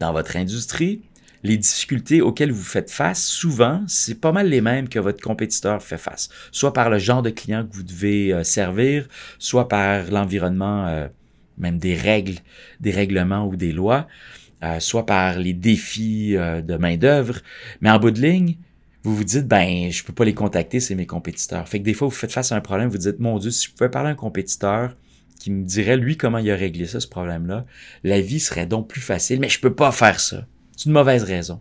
Dans 0.00 0.12
votre 0.12 0.36
industrie, 0.36 1.02
les 1.44 1.58
difficultés 1.58 2.22
auxquelles 2.22 2.50
vous 2.50 2.64
faites 2.64 2.90
face, 2.90 3.22
souvent, 3.22 3.84
c'est 3.86 4.18
pas 4.18 4.32
mal 4.32 4.48
les 4.48 4.62
mêmes 4.62 4.88
que 4.88 4.98
votre 4.98 5.20
compétiteur 5.20 5.82
fait 5.82 5.98
face. 5.98 6.30
Soit 6.50 6.72
par 6.72 6.88
le 6.88 6.98
genre 6.98 7.22
de 7.22 7.28
client 7.28 7.66
que 7.66 7.76
vous 7.76 7.82
devez 7.82 8.32
euh, 8.32 8.42
servir, 8.44 9.06
soit 9.38 9.68
par 9.68 10.10
l'environnement, 10.10 10.86
euh, 10.86 11.06
même 11.58 11.78
des 11.78 11.94
règles, 11.94 12.38
des 12.80 12.90
règlements 12.90 13.46
ou 13.46 13.56
des 13.56 13.72
lois, 13.72 14.08
euh, 14.64 14.80
soit 14.80 15.04
par 15.04 15.38
les 15.38 15.52
défis 15.52 16.32
de 16.32 16.76
main-d'œuvre. 16.76 17.40
Mais 17.82 17.90
en 17.90 17.98
bout 17.98 18.10
de 18.10 18.22
ligne, 18.22 18.56
vous 19.02 19.14
vous 19.14 19.24
dites, 19.24 19.46
ben, 19.46 19.92
je 19.92 20.02
peux 20.02 20.14
pas 20.14 20.24
les 20.24 20.32
contacter, 20.32 20.80
c'est 20.80 20.94
mes 20.94 21.06
compétiteurs. 21.06 21.68
Fait 21.68 21.78
que 21.78 21.84
des 21.84 21.92
fois, 21.92 22.08
vous 22.08 22.14
faites 22.14 22.32
face 22.32 22.52
à 22.52 22.56
un 22.56 22.62
problème, 22.62 22.88
vous 22.88 22.96
dites, 22.96 23.20
mon 23.20 23.38
Dieu, 23.38 23.50
si 23.50 23.66
je 23.66 23.72
pouvais 23.72 23.90
parler 23.90 24.08
à 24.08 24.12
un 24.12 24.16
compétiteur 24.16 24.96
qui 25.38 25.50
me 25.50 25.62
dirait, 25.62 25.98
lui, 25.98 26.16
comment 26.16 26.38
il 26.38 26.50
a 26.50 26.56
réglé 26.56 26.86
ça, 26.86 27.00
ce 27.00 27.08
problème-là, 27.08 27.66
la 28.02 28.22
vie 28.22 28.40
serait 28.40 28.64
donc 28.64 28.88
plus 28.88 29.02
facile, 29.02 29.40
mais 29.40 29.50
je 29.50 29.60
peux 29.60 29.74
pas 29.74 29.92
faire 29.92 30.20
ça. 30.20 30.46
C'est 30.76 30.86
une 30.86 30.92
mauvaise 30.92 31.24
raison. 31.24 31.60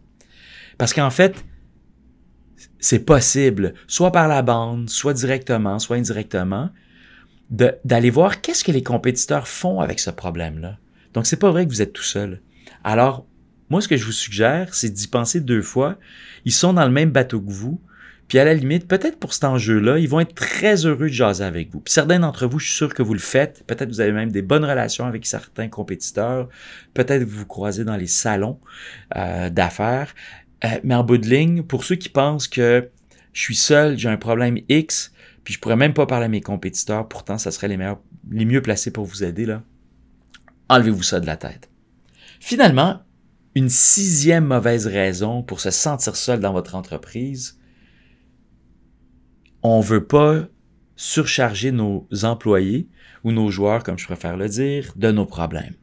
Parce 0.78 0.94
qu'en 0.94 1.10
fait, 1.10 1.44
c'est 2.80 3.00
possible, 3.00 3.74
soit 3.88 4.12
par 4.12 4.28
la 4.28 4.42
bande, 4.42 4.90
soit 4.90 5.14
directement, 5.14 5.80
soit 5.80 5.98
indirectement, 5.98 6.70
d'aller 7.50 8.10
voir 8.10 8.42
qu'est-ce 8.42 8.64
que 8.64 8.72
les 8.72 8.84
compétiteurs 8.84 9.48
font 9.48 9.80
avec 9.80 10.00
ce 10.00 10.10
problème-là. 10.10 10.80
Donc, 11.14 11.28
c'est 11.28 11.38
pas 11.38 11.52
vrai 11.52 11.66
que 11.66 11.72
vous 11.72 11.82
êtes 11.82 11.94
tout 11.94 12.04
seul. 12.04 12.42
Alors, 12.84 13.28
moi, 13.70 13.82
ce 13.82 13.88
que 13.88 13.98
je 13.98 14.06
vous 14.06 14.12
suggère, 14.12 14.74
c'est 14.74 14.90
d'y 14.90 15.08
penser 15.08 15.40
deux 15.40 15.62
fois. 15.62 15.98
Ils 16.46 16.52
sont 16.52 16.74
dans 16.74 16.86
le 16.86 16.92
même 16.92 17.12
bateau 17.12 17.40
que 17.42 17.52
vous. 17.52 17.80
Puis 18.28 18.40
à 18.40 18.46
la 18.46 18.54
limite, 18.54 18.88
peut-être 18.88 19.20
pour 19.20 19.34
cet 19.34 19.44
enjeu-là, 19.44 20.00
ils 20.00 20.10
vont 20.10 20.20
être 20.20 20.34
très 20.34 20.86
heureux 20.86 21.08
de 21.08 21.14
jaser 21.14 21.44
avec 21.44 21.72
vous. 21.72 21.82
Puis 21.82 21.94
certains 21.94 22.20
d'entre 22.20 22.48
vous, 22.48 22.60
je 22.60 22.68
suis 22.68 22.76
sûr 22.76 22.94
que 22.94 23.04
vous 23.04 23.14
le 23.14 23.20
faites. 23.20 23.64
Peut-être 23.68 23.90
vous 23.90 24.02
avez 24.02 24.12
même 24.12 24.32
des 24.32 24.42
bonnes 24.42 24.66
relations 24.66 25.06
avec 25.06 25.26
certains 25.26 25.68
compétiteurs. 25.68 26.50
Peut-être 26.94 27.24
vous 27.24 27.40
vous 27.40 27.46
croisez 27.46 27.84
dans 27.84 27.98
les 27.98 28.08
salons 28.08 28.60
euh, 29.16 29.50
d'affaires. 29.50 30.16
Euh, 30.64 30.70
mais 30.84 30.96
en 30.96 31.04
bout 31.04 31.18
de 31.18 31.28
ligne, 31.28 31.64
pour 31.64 31.84
ceux 31.84 31.96
qui 31.96 32.10
pensent 32.10 32.48
que 32.48 32.90
je 33.34 33.42
suis 33.42 33.56
seul, 33.56 33.98
j'ai 33.98 34.10
un 34.10 34.18
problème 34.18 34.60
X, 34.70 35.12
puis 35.44 35.56
je 35.56 35.60
pourrais 35.60 35.76
même 35.76 35.94
pas 35.94 36.06
parler 36.06 36.26
à 36.26 36.30
mes 36.30 36.42
compétiteurs, 36.42 37.08
pourtant 37.08 37.38
ça 37.38 37.52
serait 37.52 37.68
les 37.68 37.78
meilleurs, 37.78 38.00
les 38.32 38.46
mieux 38.46 38.62
placés 38.62 38.92
pour 38.92 39.06
vous 39.06 39.24
aider 39.24 39.46
là. 39.46 39.64
Enlevez-vous 40.70 41.04
ça 41.04 41.20
de 41.20 41.26
la 41.26 41.36
tête. 41.36 41.70
Finalement, 42.40 43.02
une 43.56 43.70
sixième 43.70 44.46
mauvaise 44.46 44.88
raison 44.88 45.44
pour 45.44 45.60
se 45.60 45.72
sentir 45.72 46.16
seul 46.16 46.40
dans 46.40 46.54
votre 46.54 46.76
entreprise, 46.76 47.60
on 49.64 49.80
veut 49.80 50.06
pas 50.06 50.44
surcharger 50.96 51.72
nos 51.72 52.08
employés 52.24 52.88
ou 53.24 53.32
nos 53.32 53.50
joueurs, 53.50 53.84
comme 53.84 53.98
je 53.98 54.06
préfère 54.06 54.38
le 54.38 54.50
dire, 54.50 54.94
de 54.96 55.12
nos 55.12 55.26
problèmes. 55.26 55.76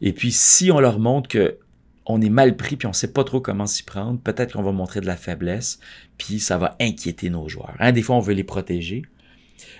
Et 0.00 0.12
puis, 0.12 0.32
si 0.32 0.70
on 0.70 0.80
leur 0.80 0.98
montre 0.98 1.28
que 1.28 1.58
on 2.06 2.20
est 2.20 2.28
mal 2.28 2.56
pris 2.56 2.76
puis 2.76 2.86
on 2.86 2.92
sait 2.92 3.12
pas 3.12 3.24
trop 3.24 3.40
comment 3.40 3.66
s'y 3.66 3.82
prendre, 3.82 4.20
peut-être 4.20 4.52
qu'on 4.52 4.62
va 4.62 4.72
montrer 4.72 5.00
de 5.00 5.06
la 5.06 5.16
faiblesse, 5.16 5.78
puis 6.18 6.38
ça 6.38 6.58
va 6.58 6.76
inquiéter 6.78 7.30
nos 7.30 7.48
joueurs. 7.48 7.74
Hein? 7.78 7.92
Des 7.92 8.02
fois, 8.02 8.16
on 8.16 8.20
veut 8.20 8.34
les 8.34 8.44
protéger. 8.44 9.02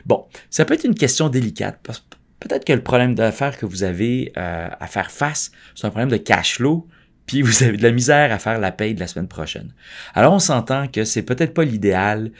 Bon, 0.06 0.24
ça 0.48 0.64
peut 0.64 0.74
être 0.74 0.84
une 0.84 0.94
question 0.94 1.28
délicate 1.28 1.80
parce 1.82 2.00
que 2.00 2.16
peut-être 2.40 2.64
que 2.64 2.72
le 2.72 2.82
problème 2.82 3.14
d'affaires 3.14 3.58
que 3.58 3.66
vous 3.66 3.82
avez 3.82 4.32
euh, 4.36 4.68
à 4.78 4.86
faire 4.86 5.10
face, 5.10 5.52
c'est 5.74 5.86
un 5.86 5.90
problème 5.90 6.10
de 6.10 6.16
cash 6.16 6.54
flow, 6.54 6.88
puis 7.26 7.42
vous 7.42 7.62
avez 7.62 7.76
de 7.76 7.82
la 7.82 7.90
misère 7.90 8.32
à 8.32 8.38
faire 8.38 8.58
la 8.58 8.72
paye 8.72 8.94
de 8.94 9.00
la 9.00 9.06
semaine 9.06 9.28
prochaine. 9.28 9.72
Alors, 10.14 10.32
on 10.34 10.38
s'entend 10.38 10.88
que 10.88 11.04
c'est 11.04 11.22
peut-être 11.22 11.54
pas 11.54 11.64
l'idéal 11.64 12.30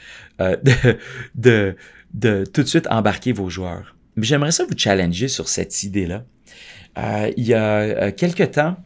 euh, 0.41 0.57
de, 0.63 0.97
de, 1.35 1.75
de 2.13 2.43
tout 2.45 2.63
de 2.63 2.67
suite 2.67 2.87
embarquer 2.89 3.31
vos 3.31 3.49
joueurs. 3.49 3.95
Mais 4.15 4.25
j'aimerais 4.25 4.51
ça 4.51 4.63
vous 4.65 4.77
challenger 4.77 5.27
sur 5.27 5.49
cette 5.49 5.83
idée-là. 5.83 6.23
Euh, 6.97 7.31
il 7.35 7.45
y 7.45 7.53
a 7.53 7.79
euh, 7.79 8.11
quelque 8.11 8.43
temps, 8.43 8.77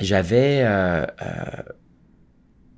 j'avais 0.00 0.62
euh, 0.62 1.06
euh, 1.22 1.62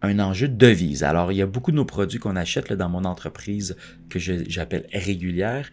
un 0.04 0.18
enjeu 0.18 0.48
de 0.48 0.56
devise. 0.56 1.04
Alors, 1.04 1.32
il 1.32 1.36
y 1.36 1.42
a 1.42 1.46
beaucoup 1.46 1.70
de 1.70 1.76
nos 1.76 1.84
produits 1.84 2.18
qu'on 2.18 2.36
achète 2.36 2.72
dans 2.72 2.88
mon 2.88 3.04
entreprise 3.04 3.76
que 4.08 4.18
j'appelle 4.18 4.86
régulière. 4.92 5.68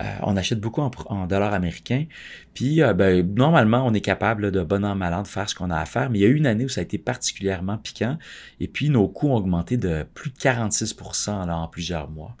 Euh, 0.00 0.04
on 0.22 0.36
achète 0.36 0.60
beaucoup 0.60 0.80
en, 0.80 1.26
dollars 1.26 1.52
américains. 1.52 2.06
Puis, 2.54 2.80
ben, 2.96 3.26
normalement, 3.34 3.86
on 3.86 3.94
est 3.94 4.00
capable 4.00 4.50
de 4.50 4.62
bon 4.62 4.84
an, 4.84 4.94
mal 4.94 5.14
an 5.14 5.22
de 5.22 5.28
faire 5.28 5.48
ce 5.48 5.54
qu'on 5.54 5.70
a 5.70 5.78
à 5.78 5.86
faire. 5.86 6.10
Mais 6.10 6.18
il 6.18 6.22
y 6.22 6.24
a 6.24 6.28
eu 6.28 6.36
une 6.36 6.46
année 6.46 6.64
où 6.64 6.68
ça 6.68 6.80
a 6.80 6.84
été 6.84 6.98
particulièrement 6.98 7.78
piquant. 7.78 8.18
Et 8.60 8.68
puis, 8.68 8.90
nos 8.90 9.08
coûts 9.08 9.30
ont 9.30 9.36
augmenté 9.36 9.76
de 9.76 10.04
plus 10.14 10.30
de 10.30 10.38
46 10.38 10.96
là, 11.26 11.56
en 11.56 11.68
plusieurs 11.68 12.10
mois. 12.10 12.36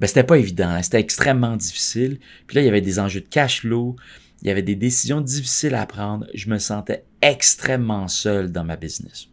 Ben, 0.00 0.06
c'était 0.06 0.24
pas 0.24 0.38
évident. 0.38 0.68
Hein. 0.68 0.82
C'était 0.82 1.00
extrêmement 1.00 1.56
difficile. 1.56 2.18
Puis 2.46 2.56
là, 2.56 2.62
il 2.62 2.64
y 2.64 2.68
avait 2.68 2.80
des 2.80 2.98
enjeux 2.98 3.20
de 3.20 3.28
cash 3.28 3.60
flow. 3.60 3.96
Il 4.42 4.48
y 4.48 4.50
avait 4.50 4.62
des 4.62 4.76
décisions 4.76 5.20
difficiles 5.20 5.74
à 5.74 5.84
prendre. 5.84 6.26
Je 6.34 6.48
me 6.48 6.58
sentais 6.58 7.04
extrêmement 7.20 8.08
seul 8.08 8.50
dans 8.50 8.64
ma 8.64 8.76
business. 8.76 9.29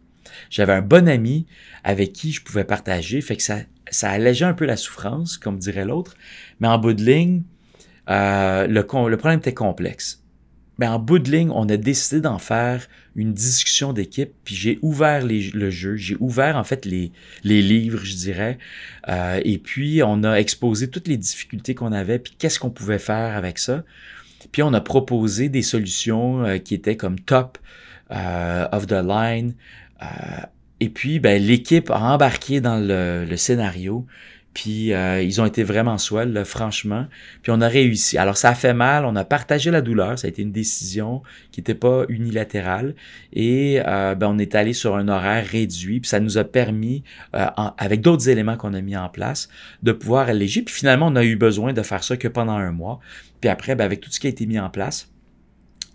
J'avais 0.50 0.72
un 0.72 0.82
bon 0.82 1.08
ami 1.08 1.46
avec 1.84 2.12
qui 2.12 2.32
je 2.32 2.42
pouvais 2.42 2.64
partager, 2.64 3.20
fait 3.20 3.36
que 3.36 3.42
ça, 3.42 3.58
ça 3.90 4.10
allégeait 4.10 4.44
un 4.44 4.54
peu 4.54 4.64
la 4.64 4.76
souffrance, 4.76 5.36
comme 5.36 5.58
dirait 5.58 5.84
l'autre. 5.84 6.14
Mais 6.60 6.68
en 6.68 6.78
bout 6.78 6.92
de 6.92 7.04
ligne, 7.04 7.42
euh, 8.08 8.66
le, 8.66 8.80
le 8.80 9.16
problème 9.16 9.38
était 9.38 9.54
complexe. 9.54 10.22
Mais 10.78 10.86
en 10.86 11.00
bout 11.00 11.18
de 11.18 11.30
ligne, 11.30 11.50
on 11.50 11.68
a 11.68 11.76
décidé 11.76 12.20
d'en 12.20 12.38
faire 12.38 12.86
une 13.16 13.34
discussion 13.34 13.92
d'équipe, 13.92 14.30
puis 14.44 14.54
j'ai 14.54 14.78
ouvert 14.80 15.26
le 15.26 15.70
jeu, 15.70 15.96
j'ai 15.96 16.16
ouvert 16.20 16.56
en 16.56 16.62
fait 16.62 16.86
les, 16.86 17.10
les 17.42 17.62
livres, 17.62 18.04
je 18.04 18.14
dirais, 18.14 18.58
euh, 19.08 19.40
et 19.44 19.58
puis 19.58 20.02
on 20.04 20.22
a 20.22 20.36
exposé 20.36 20.88
toutes 20.88 21.08
les 21.08 21.16
difficultés 21.16 21.74
qu'on 21.74 21.90
avait, 21.90 22.20
puis 22.20 22.34
qu'est-ce 22.38 22.60
qu'on 22.60 22.70
pouvait 22.70 23.00
faire 23.00 23.36
avec 23.36 23.58
ça. 23.58 23.82
Puis 24.52 24.62
on 24.62 24.72
a 24.72 24.80
proposé 24.80 25.48
des 25.48 25.62
solutions 25.62 26.44
euh, 26.44 26.58
qui 26.58 26.74
étaient 26.74 26.96
comme 26.96 27.18
top 27.18 27.58
euh, 28.12 28.68
of 28.70 28.86
the 28.86 29.02
line. 29.04 29.54
Euh, 30.02 30.06
et 30.80 30.88
puis, 30.88 31.18
ben, 31.18 31.42
l'équipe 31.42 31.90
a 31.90 32.00
embarqué 32.00 32.60
dans 32.60 32.78
le, 32.78 33.36
scénario. 33.36 34.06
Puis 34.54 34.90
ils 34.90 35.40
ont 35.40 35.46
été 35.46 35.62
vraiment 35.62 35.98
swell, 35.98 36.42
franchement. 36.44 37.06
Puis 37.42 37.52
on 37.54 37.60
a 37.60 37.68
réussi. 37.68 38.18
Alors 38.18 38.36
ça 38.36 38.48
a 38.48 38.54
fait 38.56 38.74
mal, 38.74 39.04
on 39.04 39.14
a 39.14 39.24
partagé 39.24 39.70
la 39.70 39.82
douleur, 39.82 40.18
ça 40.18 40.26
a 40.26 40.30
été 40.30 40.42
une 40.42 40.50
décision 40.50 41.22
qui 41.52 41.60
n'était 41.60 41.76
pas 41.76 42.04
unilatérale. 42.08 42.96
Et 43.32 43.80
ben, 43.84 44.26
on 44.26 44.36
est 44.36 44.56
allé 44.56 44.72
sur 44.72 44.96
un 44.96 45.06
horaire 45.06 45.46
réduit, 45.46 46.00
puis 46.00 46.08
ça 46.08 46.18
nous 46.18 46.38
a 46.38 46.44
permis, 46.44 47.04
avec 47.32 48.00
d'autres 48.00 48.28
éléments 48.28 48.56
qu'on 48.56 48.74
a 48.74 48.80
mis 48.80 48.96
en 48.96 49.08
place, 49.08 49.48
de 49.84 49.92
pouvoir 49.92 50.28
alléger. 50.28 50.62
Puis 50.62 50.74
finalement, 50.74 51.06
on 51.06 51.14
a 51.14 51.22
eu 51.22 51.36
besoin 51.36 51.72
de 51.72 51.82
faire 51.82 52.02
ça 52.02 52.16
que 52.16 52.26
pendant 52.26 52.56
un 52.56 52.72
mois. 52.72 52.98
Puis 53.40 53.48
après, 53.48 53.76
ben, 53.76 53.84
avec 53.84 54.00
tout 54.00 54.10
ce 54.10 54.18
qui 54.18 54.26
a 54.26 54.30
été 54.30 54.46
mis 54.46 54.58
en 54.58 54.70
place, 54.70 55.12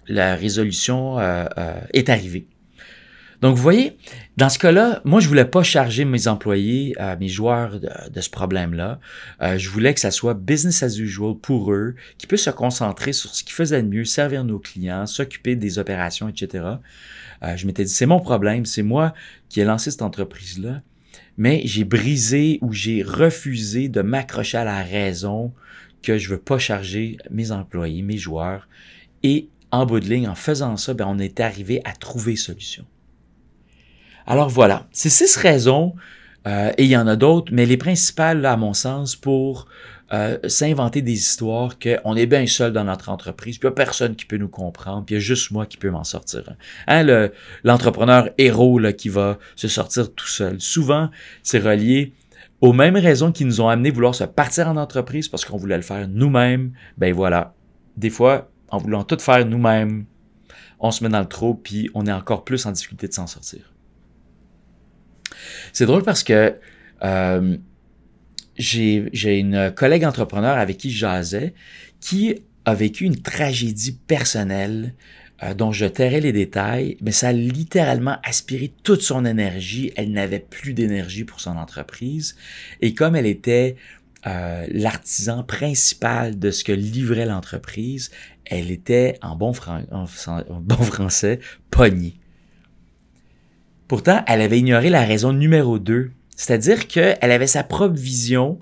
la 0.07 0.35
résolution 0.35 1.19
euh, 1.19 1.45
euh, 1.57 1.79
est 1.93 2.09
arrivée. 2.09 2.47
Donc, 3.43 3.57
vous 3.57 3.61
voyez, 3.61 3.97
dans 4.37 4.47
ce 4.47 4.57
cas-là, 4.57 5.01
moi, 5.03 5.19
je 5.19 5.27
voulais 5.27 5.43
pas 5.43 5.63
charger 5.63 6.05
mes 6.05 6.29
employés, 6.29 6.95
euh, 6.99 7.17
mes 7.19 7.27
joueurs 7.27 7.77
de, 7.79 8.21
ce 8.21 8.29
problème-là. 8.29 9.01
je 9.41 9.69
voulais 9.69 9.93
que 9.93 9.99
ça 9.99 10.11
soit 10.11 10.33
business 10.33 10.81
as 10.81 10.97
usual 10.97 11.35
pour 11.35 11.73
eux, 11.73 11.95
qu'ils 12.17 12.29
puissent 12.29 12.45
se 12.45 12.49
concentrer 12.49 13.11
sur 13.11 13.35
ce 13.35 13.43
qu'ils 13.43 13.53
faisaient 13.53 13.83
de 13.83 13.89
mieux, 13.89 14.05
servir 14.05 14.45
nos 14.45 14.59
clients, 14.59 15.05
s'occuper 15.05 15.57
des 15.57 15.77
opérations, 15.77 16.29
etc. 16.29 16.63
je 17.57 17.67
m'étais 17.67 17.83
dit, 17.83 17.91
c'est 17.91 18.05
mon 18.05 18.21
problème, 18.21 18.65
c'est 18.65 18.81
moi 18.81 19.13
qui 19.49 19.59
ai 19.59 19.65
lancé 19.65 19.91
cette 19.91 20.03
entreprise-là, 20.03 20.81
mais 21.37 21.63
j'ai 21.65 21.83
brisé 21.83 22.59
ou 22.61 22.71
j'ai 22.71 23.03
refusé 23.03 23.89
de 23.89 24.01
m'accrocher 24.01 24.57
à 24.57 24.63
la 24.63 24.81
raison 24.83 25.53
que 26.01 26.17
je 26.17 26.29
veux 26.29 26.39
pas 26.39 26.59
charger 26.59 27.17
mes 27.29 27.51
employés, 27.51 28.03
mes 28.03 28.17
joueurs. 28.17 28.69
Et 29.23 29.49
en 29.71 29.85
bout 29.85 29.99
de 29.99 30.07
ligne, 30.07 30.27
en 30.27 30.35
faisant 30.35 30.77
ça, 30.77 30.93
ben, 30.93 31.05
on 31.07 31.17
est 31.17 31.39
arrivé 31.39 31.81
à 31.85 31.93
trouver 31.93 32.35
solution. 32.35 32.85
Alors 34.25 34.49
voilà, 34.49 34.87
c'est 34.91 35.09
six 35.09 35.35
raisons, 35.35 35.95
euh, 36.47 36.71
et 36.77 36.83
il 36.83 36.89
y 36.89 36.97
en 36.97 37.07
a 37.07 37.15
d'autres, 37.15 37.51
mais 37.53 37.65
les 37.65 37.77
principales, 37.77 38.45
à 38.45 38.57
mon 38.57 38.73
sens, 38.73 39.15
pour 39.15 39.67
euh, 40.11 40.37
s'inventer 40.47 41.01
des 41.01 41.13
histoires 41.13 41.77
qu'on 41.79 42.15
est 42.15 42.25
bien 42.25 42.45
seul 42.45 42.73
dans 42.73 42.83
notre 42.83 43.09
entreprise, 43.09 43.57
puis 43.57 43.67
il 43.67 43.71
n'y 43.71 43.73
a 43.73 43.75
personne 43.75 44.15
qui 44.15 44.25
peut 44.25 44.37
nous 44.37 44.49
comprendre, 44.49 45.05
puis 45.05 45.15
il 45.15 45.17
y 45.17 45.21
a 45.21 45.23
juste 45.23 45.51
moi 45.51 45.65
qui 45.65 45.77
peux 45.77 45.89
m'en 45.89 46.03
sortir. 46.03 46.55
Hein, 46.87 47.29
l'entrepreneur 47.63 48.29
héros 48.37 48.79
là, 48.79 48.93
qui 48.93 49.09
va 49.09 49.39
se 49.55 49.67
sortir 49.67 50.13
tout 50.13 50.27
seul. 50.27 50.59
Souvent, 50.59 51.09
c'est 51.41 51.59
relié 51.59 52.13
aux 52.61 52.73
mêmes 52.73 52.95
raisons 52.95 53.31
qui 53.31 53.43
nous 53.43 53.59
ont 53.59 53.67
amené 53.67 53.91
vouloir 53.91 54.15
se 54.15 54.23
partir 54.23 54.67
en 54.69 54.77
entreprise 54.77 55.27
parce 55.27 55.43
qu'on 55.43 55.57
voulait 55.57 55.75
le 55.75 55.83
faire 55.83 56.07
nous-mêmes, 56.07 56.71
ben 56.97 57.13
voilà. 57.13 57.53
Des 57.97 58.09
fois, 58.09 58.49
en 58.69 58.77
voulant 58.77 59.03
tout 59.03 59.19
faire 59.19 59.45
nous-mêmes, 59.45 60.05
on 60.79 60.91
se 60.91 61.03
met 61.03 61.09
dans 61.09 61.19
le 61.19 61.27
trou, 61.27 61.55
puis 61.55 61.89
on 61.93 62.05
est 62.05 62.11
encore 62.11 62.43
plus 62.43 62.65
en 62.65 62.71
difficulté 62.71 63.07
de 63.07 63.13
s'en 63.13 63.27
sortir. 63.27 63.72
C'est 65.71 65.85
drôle 65.85 66.03
parce 66.03 66.23
que 66.23 66.55
euh, 67.03 67.57
j'ai 68.57 69.39
une 69.39 69.71
collègue 69.71 70.05
entrepreneur 70.05 70.57
avec 70.57 70.77
qui 70.77 70.91
jasais 70.91 71.53
qui 71.99 72.35
a 72.65 72.73
vécu 72.73 73.05
une 73.05 73.21
tragédie 73.21 73.93
personnelle 74.07 74.93
euh, 75.43 75.53
dont 75.53 75.71
je 75.71 75.85
tairai 75.85 76.21
les 76.21 76.31
détails, 76.31 76.97
mais 77.01 77.11
ça 77.11 77.29
a 77.29 77.33
littéralement 77.33 78.17
aspiré 78.23 78.71
toute 78.83 79.01
son 79.01 79.25
énergie. 79.25 79.91
Elle 79.95 80.11
n'avait 80.11 80.39
plus 80.39 80.73
d'énergie 80.73 81.23
pour 81.23 81.39
son 81.41 81.57
entreprise. 81.57 82.35
Et 82.81 82.93
comme 82.93 83.15
elle 83.15 83.25
était 83.25 83.75
euh, 84.27 84.65
l'artisan 84.69 85.43
principal 85.43 86.39
de 86.39 86.51
ce 86.51 86.63
que 86.63 86.71
livrait 86.71 87.25
l'entreprise, 87.25 88.11
elle 88.45 88.71
était, 88.71 89.17
en 89.21 89.35
bon, 89.35 89.53
en 89.91 90.05
bon 90.61 90.83
français, 90.83 91.39
pognée. 91.71 92.15
Pourtant, 93.87 94.23
elle 94.27 94.41
avait 94.41 94.59
ignoré 94.59 94.89
la 94.89 95.03
raison 95.03 95.33
numéro 95.33 95.79
deux, 95.79 96.11
c'est-à-dire 96.35 96.87
qu'elle 96.87 97.17
avait 97.21 97.47
sa 97.47 97.63
propre 97.63 97.95
vision 97.95 98.59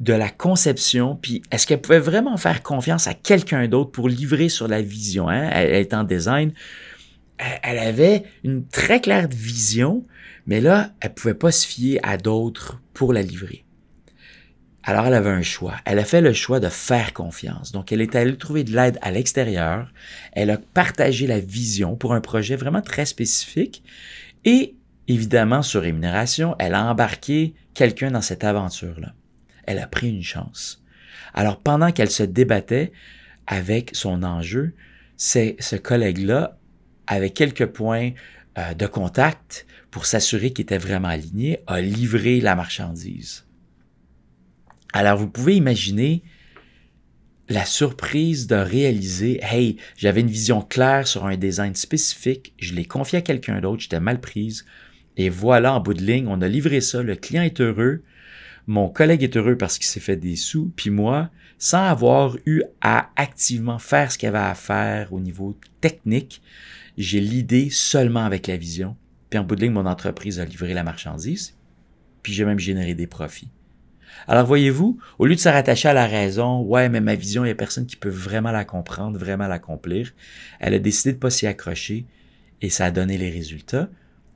de 0.00 0.12
la 0.12 0.28
conception, 0.28 1.16
puis 1.16 1.42
est-ce 1.50 1.66
qu'elle 1.66 1.80
pouvait 1.80 1.98
vraiment 1.98 2.36
faire 2.36 2.62
confiance 2.62 3.06
à 3.06 3.14
quelqu'un 3.14 3.68
d'autre 3.68 3.90
pour 3.90 4.08
livrer 4.08 4.48
sur 4.48 4.68
la 4.68 4.82
vision? 4.82 5.28
Hein? 5.28 5.48
Elle, 5.52 5.74
est 5.74 5.94
en 5.94 6.04
design. 6.04 6.52
elle 7.38 7.78
avait 7.78 8.24
une 8.42 8.66
très 8.66 9.00
claire 9.00 9.28
vision, 9.28 10.02
mais 10.46 10.60
là, 10.60 10.90
elle 11.00 11.14
pouvait 11.14 11.34
pas 11.34 11.52
se 11.52 11.66
fier 11.66 12.00
à 12.02 12.16
d'autres 12.16 12.80
pour 12.92 13.12
la 13.12 13.22
livrer. 13.22 13.64
Alors, 14.86 15.06
elle 15.06 15.14
avait 15.14 15.30
un 15.30 15.42
choix. 15.42 15.76
Elle 15.86 15.98
a 15.98 16.04
fait 16.04 16.20
le 16.20 16.34
choix 16.34 16.60
de 16.60 16.68
faire 16.68 17.14
confiance. 17.14 17.72
Donc, 17.72 17.90
elle 17.90 18.02
est 18.02 18.14
allée 18.14 18.36
trouver 18.36 18.64
de 18.64 18.72
l'aide 18.72 18.98
à 19.00 19.10
l'extérieur. 19.10 19.90
Elle 20.32 20.50
a 20.50 20.58
partagé 20.58 21.26
la 21.26 21.40
vision 21.40 21.96
pour 21.96 22.12
un 22.12 22.20
projet 22.20 22.54
vraiment 22.54 22.82
très 22.82 23.06
spécifique. 23.06 23.82
Et, 24.44 24.76
évidemment, 25.08 25.62
sur 25.62 25.82
rémunération, 25.82 26.54
elle 26.58 26.74
a 26.74 26.84
embarqué 26.84 27.54
quelqu'un 27.74 28.10
dans 28.10 28.20
cette 28.20 28.44
aventure-là. 28.44 29.14
Elle 29.64 29.78
a 29.78 29.86
pris 29.86 30.10
une 30.10 30.22
chance. 30.22 30.82
Alors, 31.32 31.60
pendant 31.60 31.90
qu'elle 31.90 32.10
se 32.10 32.22
débattait 32.22 32.92
avec 33.46 33.90
son 33.94 34.22
enjeu, 34.22 34.74
c'est 35.16 35.56
ce 35.58 35.76
collègue-là 35.76 36.58
avait 37.06 37.30
quelques 37.30 37.66
points 37.66 38.10
euh, 38.58 38.74
de 38.74 38.86
contact 38.86 39.66
pour 39.90 40.06
s'assurer 40.06 40.52
qu'il 40.52 40.62
était 40.62 40.78
vraiment 40.78 41.08
aligné, 41.08 41.60
a 41.66 41.80
livré 41.80 42.40
la 42.40 42.54
marchandise. 42.54 43.46
Alors 44.92 45.18
vous 45.18 45.28
pouvez 45.28 45.56
imaginer 45.56 46.22
la 47.48 47.64
surprise 47.64 48.46
de 48.46 48.56
réaliser, 48.56 49.40
hey, 49.42 49.76
j'avais 49.96 50.22
une 50.22 50.28
vision 50.28 50.62
claire 50.62 51.06
sur 51.06 51.26
un 51.26 51.36
design 51.36 51.74
spécifique, 51.74 52.54
je 52.58 52.74
l'ai 52.74 52.84
confié 52.84 53.18
à 53.18 53.22
quelqu'un 53.22 53.60
d'autre, 53.60 53.82
j'étais 53.82 54.00
mal 54.00 54.20
prise, 54.20 54.64
et 55.16 55.28
voilà, 55.28 55.74
en 55.74 55.80
bout 55.80 55.94
de 55.94 56.02
ligne, 56.02 56.26
on 56.28 56.40
a 56.40 56.48
livré 56.48 56.80
ça, 56.80 57.02
le 57.02 57.16
client 57.16 57.42
est 57.42 57.60
heureux, 57.60 58.02
mon 58.66 58.88
collègue 58.88 59.22
est 59.22 59.36
heureux 59.36 59.58
parce 59.58 59.78
qu'il 59.78 59.86
s'est 59.86 60.00
fait 60.00 60.16
des 60.16 60.36
sous, 60.36 60.72
puis 60.74 60.90
moi, 60.90 61.30
sans 61.58 61.84
avoir 61.84 62.36
eu 62.46 62.62
à 62.80 63.10
activement 63.16 63.78
faire 63.78 64.10
ce 64.10 64.18
qu'il 64.18 64.26
y 64.26 64.28
avait 64.28 64.38
à 64.38 64.54
faire 64.54 65.12
au 65.12 65.20
niveau 65.20 65.58
technique, 65.80 66.40
j'ai 66.96 67.20
l'idée 67.20 67.68
seulement 67.70 68.24
avec 68.24 68.46
la 68.46 68.56
vision. 68.56 68.96
Puis 69.28 69.38
en 69.38 69.44
bout 69.44 69.56
de 69.56 69.62
ligne, 69.62 69.72
mon 69.72 69.86
entreprise 69.86 70.40
a 70.40 70.44
livré 70.44 70.72
la 70.74 70.84
marchandise, 70.84 71.54
puis 72.22 72.32
j'ai 72.32 72.44
même 72.44 72.58
généré 72.58 72.94
des 72.94 73.06
profits. 73.06 73.50
Alors 74.26 74.46
voyez-vous, 74.46 74.98
au 75.18 75.26
lieu 75.26 75.34
de 75.34 75.40
se 75.40 75.48
à 75.48 75.92
la 75.92 76.06
raison, 76.06 76.62
ouais, 76.62 76.88
mais 76.88 77.00
ma 77.00 77.14
vision, 77.14 77.44
il 77.44 77.48
n'y 77.48 77.52
a 77.52 77.54
personne 77.54 77.86
qui 77.86 77.96
peut 77.96 78.08
vraiment 78.08 78.52
la 78.52 78.64
comprendre, 78.64 79.18
vraiment 79.18 79.46
l'accomplir, 79.46 80.12
elle 80.60 80.74
a 80.74 80.78
décidé 80.78 81.12
de 81.12 81.18
pas 81.18 81.30
s'y 81.30 81.46
accrocher 81.46 82.06
et 82.62 82.70
ça 82.70 82.86
a 82.86 82.90
donné 82.90 83.18
les 83.18 83.30
résultats. 83.30 83.88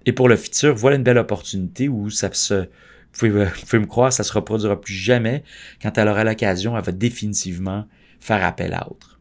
Et 0.06 0.12
pour 0.12 0.28
le 0.28 0.36
futur, 0.36 0.74
voilà 0.74 0.96
une 0.96 1.02
belle 1.02 1.18
opportunité 1.18 1.88
où 1.88 2.10
ça 2.10 2.32
se, 2.32 2.68
pouvez, 3.12 3.30
vous 3.30 3.66
pouvez 3.66 3.80
me 3.80 3.86
croire, 3.86 4.12
ça 4.12 4.24
se 4.24 4.32
reproduira 4.32 4.80
plus 4.80 4.94
jamais. 4.94 5.42
Quand 5.82 5.96
elle 5.98 6.08
aura 6.08 6.24
l'occasion, 6.24 6.76
elle 6.76 6.84
va 6.84 6.92
définitivement 6.92 7.86
faire 8.20 8.44
appel 8.44 8.74
à 8.74 8.90
autre. 8.90 9.18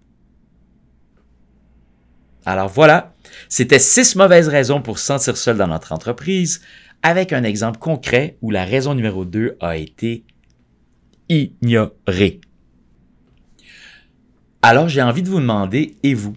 Alors 2.46 2.70
voilà, 2.70 3.14
c'était 3.50 3.80
six 3.80 4.16
mauvaises 4.16 4.48
raisons 4.48 4.82
pour 4.82 5.00
se 5.00 5.06
sentir 5.06 5.36
seul 5.36 5.58
dans 5.58 5.68
notre 5.68 5.92
entreprise, 5.92 6.62
avec 7.04 7.34
un 7.34 7.44
exemple 7.44 7.78
concret 7.78 8.38
où 8.42 8.52
la 8.52 8.64
raison 8.64 8.96
numéro 8.96 9.26
2 9.26 9.58
a 9.60 9.76
été 9.76 10.24
ignorée. 11.30 12.42
Alors 14.62 14.90
j'ai 14.90 15.02
envie 15.02 15.22
de 15.22 15.30
vous 15.30 15.40
demander, 15.40 15.98
et 16.04 16.14
vous, 16.14 16.36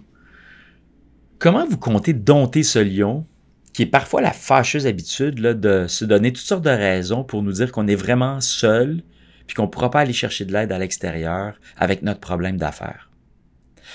comment 1.38 1.66
vous 1.66 1.78
comptez 1.78 2.12
dompter 2.12 2.62
ce 2.62 2.78
lion 2.78 3.26
qui 3.72 3.82
est 3.82 3.86
parfois 3.86 4.20
la 4.20 4.32
fâcheuse 4.32 4.86
habitude 4.86 5.36
de 5.36 5.86
se 5.86 6.04
donner 6.04 6.32
toutes 6.32 6.44
sortes 6.44 6.64
de 6.64 6.70
raisons 6.70 7.24
pour 7.24 7.42
nous 7.42 7.52
dire 7.52 7.72
qu'on 7.72 7.86
est 7.86 7.94
vraiment 7.94 8.40
seul, 8.40 9.02
puis 9.46 9.54
qu'on 9.54 9.64
ne 9.64 9.68
pourra 9.68 9.90
pas 9.90 10.00
aller 10.00 10.12
chercher 10.12 10.44
de 10.44 10.52
l'aide 10.52 10.72
à 10.72 10.78
l'extérieur 10.78 11.58
avec 11.76 12.02
notre 12.02 12.20
problème 12.20 12.56
d'affaires? 12.56 13.10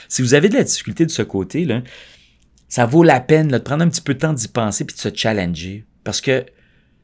Si 0.07 0.21
vous 0.21 0.33
avez 0.33 0.49
de 0.49 0.55
la 0.55 0.63
difficulté 0.63 1.05
de 1.05 1.11
ce 1.11 1.21
côté, 1.21 1.65
là, 1.65 1.81
ça 2.67 2.85
vaut 2.85 3.03
la 3.03 3.19
peine 3.19 3.47
de 3.47 3.57
prendre 3.57 3.83
un 3.83 3.89
petit 3.89 4.01
peu 4.01 4.13
de 4.13 4.19
temps 4.19 4.33
d'y 4.33 4.47
penser 4.47 4.85
puis 4.85 4.95
de 4.95 5.01
se 5.01 5.13
challenger. 5.13 5.85
Parce 6.03 6.19
que 6.19 6.45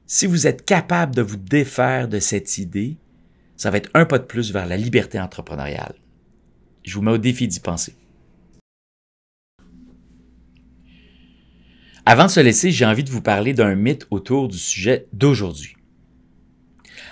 si 0.05 0.25
vous 0.25 0.47
êtes 0.47 0.65
capable 0.65 1.15
de 1.15 1.21
vous 1.21 1.37
défaire 1.37 2.07
de 2.07 2.19
cette 2.19 2.57
idée, 2.57 2.97
ça 3.61 3.69
va 3.69 3.77
être 3.77 3.91
un 3.93 4.05
pas 4.05 4.17
de 4.17 4.23
plus 4.23 4.51
vers 4.51 4.65
la 4.65 4.75
liberté 4.75 5.19
entrepreneuriale. 5.19 5.93
Je 6.81 6.95
vous 6.95 7.03
mets 7.03 7.11
au 7.11 7.19
défi 7.19 7.47
d'y 7.47 7.59
penser. 7.59 7.95
Avant 12.03 12.25
de 12.25 12.31
se 12.31 12.39
laisser, 12.39 12.71
j'ai 12.71 12.87
envie 12.87 13.03
de 13.03 13.11
vous 13.11 13.21
parler 13.21 13.53
d'un 13.53 13.75
mythe 13.75 14.07
autour 14.09 14.47
du 14.47 14.57
sujet 14.57 15.05
d'aujourd'hui. 15.13 15.75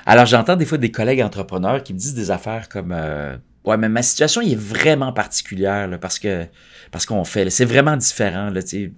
Alors 0.08 0.26
j'entends 0.26 0.56
des 0.56 0.66
fois 0.66 0.80
des 0.80 0.90
collègues 0.90 1.22
entrepreneurs 1.22 1.84
qui 1.84 1.94
me 1.94 2.00
disent 2.00 2.16
des 2.16 2.32
affaires 2.32 2.68
comme 2.68 2.94
euh, 2.94 3.38
Ouais, 3.64 3.78
mais 3.78 3.88
ma 3.88 4.02
situation 4.02 4.42
est 4.42 4.56
vraiment 4.56 5.14
particulière 5.14 6.00
parce 6.00 6.18
que 6.18 6.48
parce 6.90 7.06
qu'on 7.06 7.26
fait. 7.26 7.48
C'est 7.52 7.66
vraiment 7.66 7.96
différent. 7.96 8.52
C'est 8.66 8.92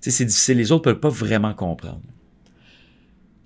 difficile. 0.00 0.58
Les 0.58 0.72
autres 0.72 0.88
ne 0.88 0.94
peuvent 0.94 1.00
pas 1.00 1.10
vraiment 1.10 1.54
comprendre. 1.54 2.02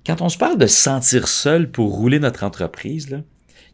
Quand 0.07 0.23
on 0.23 0.29
se 0.29 0.39
parle 0.39 0.57
de 0.57 0.69
sentir 0.69 1.27
seul 1.27 1.69
pour 1.69 1.93
rouler 1.93 2.21
notre 2.21 2.45
entreprise, 2.45 3.11
là, 3.11 3.23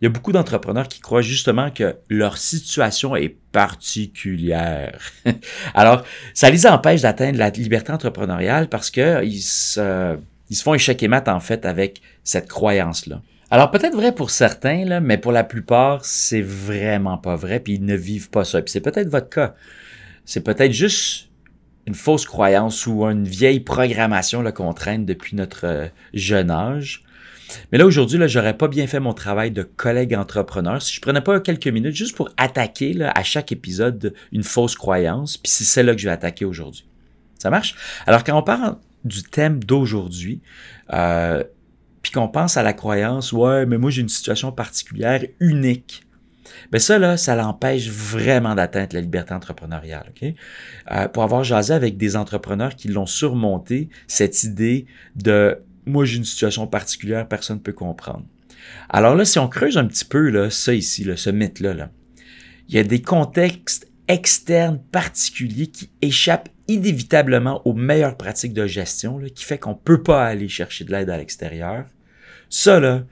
il 0.00 0.04
y 0.04 0.06
a 0.06 0.08
beaucoup 0.08 0.32
d'entrepreneurs 0.32 0.88
qui 0.88 1.00
croient 1.00 1.20
justement 1.20 1.70
que 1.70 1.96
leur 2.08 2.38
situation 2.38 3.14
est 3.14 3.36
particulière. 3.52 4.98
Alors, 5.74 6.04
ça 6.32 6.50
les 6.50 6.66
empêche 6.66 7.02
d'atteindre 7.02 7.38
la 7.38 7.50
liberté 7.50 7.92
entrepreneuriale 7.92 8.68
parce 8.68 8.90
qu'ils 8.90 9.42
se, 9.42 10.16
ils 10.48 10.56
se 10.56 10.62
font 10.62 10.72
échec 10.72 11.02
et 11.02 11.08
mat 11.08 11.28
en 11.28 11.38
fait 11.38 11.66
avec 11.66 12.00
cette 12.24 12.48
croyance-là. 12.48 13.20
Alors 13.50 13.70
peut-être 13.70 13.94
vrai 13.94 14.14
pour 14.14 14.30
certains, 14.30 14.86
là, 14.86 15.00
mais 15.00 15.18
pour 15.18 15.32
la 15.32 15.44
plupart, 15.44 16.02
c'est 16.06 16.40
vraiment 16.40 17.18
pas 17.18 17.36
vrai, 17.36 17.60
puis 17.60 17.74
ils 17.74 17.84
ne 17.84 17.94
vivent 17.94 18.30
pas 18.30 18.44
ça. 18.44 18.62
Puis 18.62 18.72
c'est 18.72 18.80
peut-être 18.80 19.08
votre 19.08 19.28
cas. 19.28 19.54
C'est 20.24 20.42
peut-être 20.42 20.72
juste 20.72 21.28
une 21.86 21.94
fausse 21.94 22.24
croyance 22.24 22.86
ou 22.86 23.04
une 23.04 23.26
vieille 23.26 23.60
programmation 23.60 24.44
qu'on 24.52 24.72
traîne 24.72 25.04
depuis 25.04 25.36
notre 25.36 25.66
euh, 25.66 25.86
jeune 26.14 26.50
âge. 26.50 27.04
Mais 27.70 27.78
là, 27.78 27.86
aujourd'hui, 27.86 28.18
là, 28.18 28.26
j'aurais 28.26 28.56
pas 28.56 28.68
bien 28.68 28.86
fait 28.86 29.00
mon 29.00 29.12
travail 29.12 29.50
de 29.50 29.62
collègue 29.62 30.14
entrepreneur 30.14 30.80
si 30.80 30.94
je 30.94 31.00
prenais 31.00 31.20
pas 31.20 31.38
quelques 31.40 31.66
minutes 31.66 31.94
juste 31.94 32.16
pour 32.16 32.30
attaquer 32.36 32.94
là, 32.94 33.10
à 33.14 33.22
chaque 33.22 33.52
épisode 33.52 34.14
une 34.32 34.42
fausse 34.42 34.74
croyance, 34.74 35.36
puis 35.36 35.50
c'est 35.50 35.64
celle-là 35.64 35.94
que 35.94 36.00
je 36.00 36.06
vais 36.06 36.12
attaquer 36.12 36.44
aujourd'hui. 36.44 36.86
Ça 37.38 37.50
marche? 37.50 37.74
Alors, 38.06 38.24
quand 38.24 38.38
on 38.38 38.42
parle 38.42 38.76
du 39.04 39.22
thème 39.22 39.62
d'aujourd'hui, 39.62 40.40
euh, 40.92 41.42
puis 42.02 42.12
qu'on 42.12 42.28
pense 42.28 42.56
à 42.56 42.62
la 42.62 42.72
croyance, 42.72 43.32
ouais, 43.32 43.66
mais 43.66 43.78
moi 43.78 43.90
j'ai 43.90 44.02
une 44.02 44.08
situation 44.08 44.52
particulière, 44.52 45.22
unique. 45.40 46.04
Ben 46.70 46.78
ça, 46.78 47.16
ça 47.16 47.36
l'empêche 47.36 47.88
vraiment 47.88 48.54
d'atteindre 48.54 48.94
la 48.94 49.00
liberté 49.00 49.34
entrepreneuriale. 49.34 50.10
ok? 50.10 50.34
Euh, 50.90 51.08
pour 51.08 51.22
avoir 51.22 51.44
jasé 51.44 51.72
avec 51.72 51.96
des 51.96 52.16
entrepreneurs 52.16 52.74
qui 52.74 52.88
l'ont 52.88 53.06
surmonté, 53.06 53.88
cette 54.06 54.42
idée 54.42 54.86
de 55.16 55.58
moi 55.86 56.04
j'ai 56.04 56.16
une 56.16 56.24
situation 56.24 56.66
particulière, 56.66 57.26
personne 57.26 57.56
ne 57.56 57.62
peut 57.62 57.72
comprendre. 57.72 58.24
Alors 58.88 59.14
là, 59.16 59.24
si 59.24 59.38
on 59.38 59.48
creuse 59.48 59.76
un 59.76 59.86
petit 59.86 60.04
peu 60.04 60.28
là, 60.28 60.50
ça 60.50 60.74
ici, 60.74 61.06
ce 61.16 61.30
mythe-là, 61.30 61.74
là, 61.74 61.90
il 62.68 62.76
y 62.76 62.78
a 62.78 62.84
des 62.84 63.02
contextes 63.02 63.88
externes 64.08 64.80
particuliers 64.92 65.66
qui 65.66 65.90
échappent 66.00 66.48
inévitablement 66.68 67.66
aux 67.66 67.74
meilleures 67.74 68.16
pratiques 68.16 68.52
de 68.52 68.66
gestion, 68.66 69.20
qui 69.34 69.44
fait 69.44 69.58
qu'on 69.58 69.74
peut 69.74 70.02
pas 70.02 70.24
aller 70.24 70.48
chercher 70.48 70.84
de 70.84 70.92
l'aide 70.92 71.10
à 71.10 71.16
l'extérieur. 71.16 71.86
Ça, 72.48 72.80
là, 72.80 73.04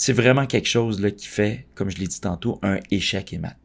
c'est 0.00 0.14
vraiment 0.14 0.46
quelque 0.46 0.66
chose 0.66 0.98
là, 1.02 1.10
qui 1.10 1.26
fait, 1.26 1.66
comme 1.74 1.90
je 1.90 1.98
l'ai 1.98 2.06
dit 2.06 2.22
tantôt, 2.22 2.58
un 2.62 2.78
échec 2.90 3.34
et 3.34 3.38
mat. 3.38 3.58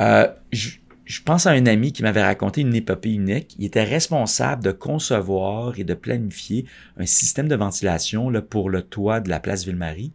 Euh, 0.00 0.28
je, 0.52 0.70
je, 1.04 1.22
pense 1.22 1.44
à 1.48 1.50
un 1.50 1.66
ami 1.66 1.92
qui 1.92 2.04
m'avait 2.04 2.22
raconté 2.22 2.60
une 2.60 2.72
épopée 2.72 3.12
unique. 3.12 3.56
Il 3.58 3.64
était 3.64 3.82
responsable 3.82 4.62
de 4.62 4.70
concevoir 4.70 5.76
et 5.76 5.82
de 5.82 5.94
planifier 5.94 6.66
un 6.98 7.04
système 7.04 7.48
de 7.48 7.56
ventilation 7.56 8.30
là, 8.30 8.42
pour 8.42 8.70
le 8.70 8.80
toit 8.82 9.18
de 9.18 9.28
la 9.28 9.40
place 9.40 9.64
Ville-Marie. 9.64 10.12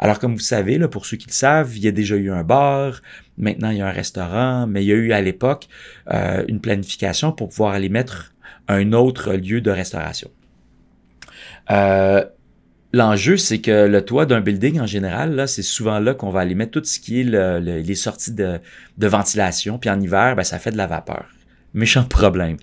Alors, 0.00 0.18
comme 0.18 0.34
vous 0.34 0.40
savez, 0.40 0.76
là, 0.76 0.88
pour 0.88 1.06
ceux 1.06 1.18
qui 1.18 1.28
le 1.28 1.32
savent, 1.32 1.76
il 1.76 1.84
y 1.84 1.88
a 1.88 1.92
déjà 1.92 2.16
eu 2.16 2.32
un 2.32 2.42
bar, 2.42 3.02
maintenant 3.38 3.70
il 3.70 3.78
y 3.78 3.80
a 3.80 3.86
un 3.86 3.92
restaurant, 3.92 4.66
mais 4.66 4.82
il 4.82 4.88
y 4.88 4.92
a 4.92 4.96
eu 4.96 5.12
à 5.12 5.22
l'époque 5.22 5.68
euh, 6.10 6.44
une 6.48 6.60
planification 6.60 7.30
pour 7.30 7.50
pouvoir 7.50 7.74
aller 7.74 7.90
mettre 7.90 8.34
un 8.66 8.92
autre 8.92 9.34
lieu 9.34 9.60
de 9.60 9.70
restauration. 9.70 10.32
Euh, 11.70 12.24
L'enjeu, 12.92 13.36
c'est 13.36 13.60
que 13.60 13.86
le 13.86 14.04
toit 14.04 14.26
d'un 14.26 14.40
building, 14.40 14.80
en 14.80 14.86
général, 14.86 15.48
c'est 15.48 15.62
souvent 15.62 15.98
là 15.98 16.14
qu'on 16.14 16.30
va 16.30 16.40
aller 16.40 16.54
mettre 16.54 16.72
tout 16.72 16.84
ce 16.84 17.00
qui 17.00 17.20
est 17.20 17.60
les 17.60 17.94
sorties 17.94 18.32
de, 18.32 18.60
ventilation. 18.98 19.78
Puis 19.78 19.90
en 19.90 20.00
hiver, 20.00 20.36
ben, 20.36 20.44
ça 20.44 20.58
fait 20.58 20.70
de 20.70 20.76
la 20.76 20.86
vapeur. 20.86 21.26
Méchant 21.74 22.04
problème. 22.08 22.56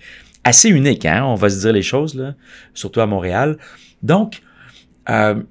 Assez 0.44 0.70
unique, 0.70 1.06
hein? 1.06 1.24
On 1.26 1.36
va 1.36 1.50
se 1.50 1.60
dire 1.60 1.74
les 1.74 1.82
choses, 1.82 2.16
là, 2.16 2.36
surtout 2.74 3.02
à 3.02 3.06
Montréal. 3.06 3.58
Donc, 4.02 4.42
euh, 5.10 5.42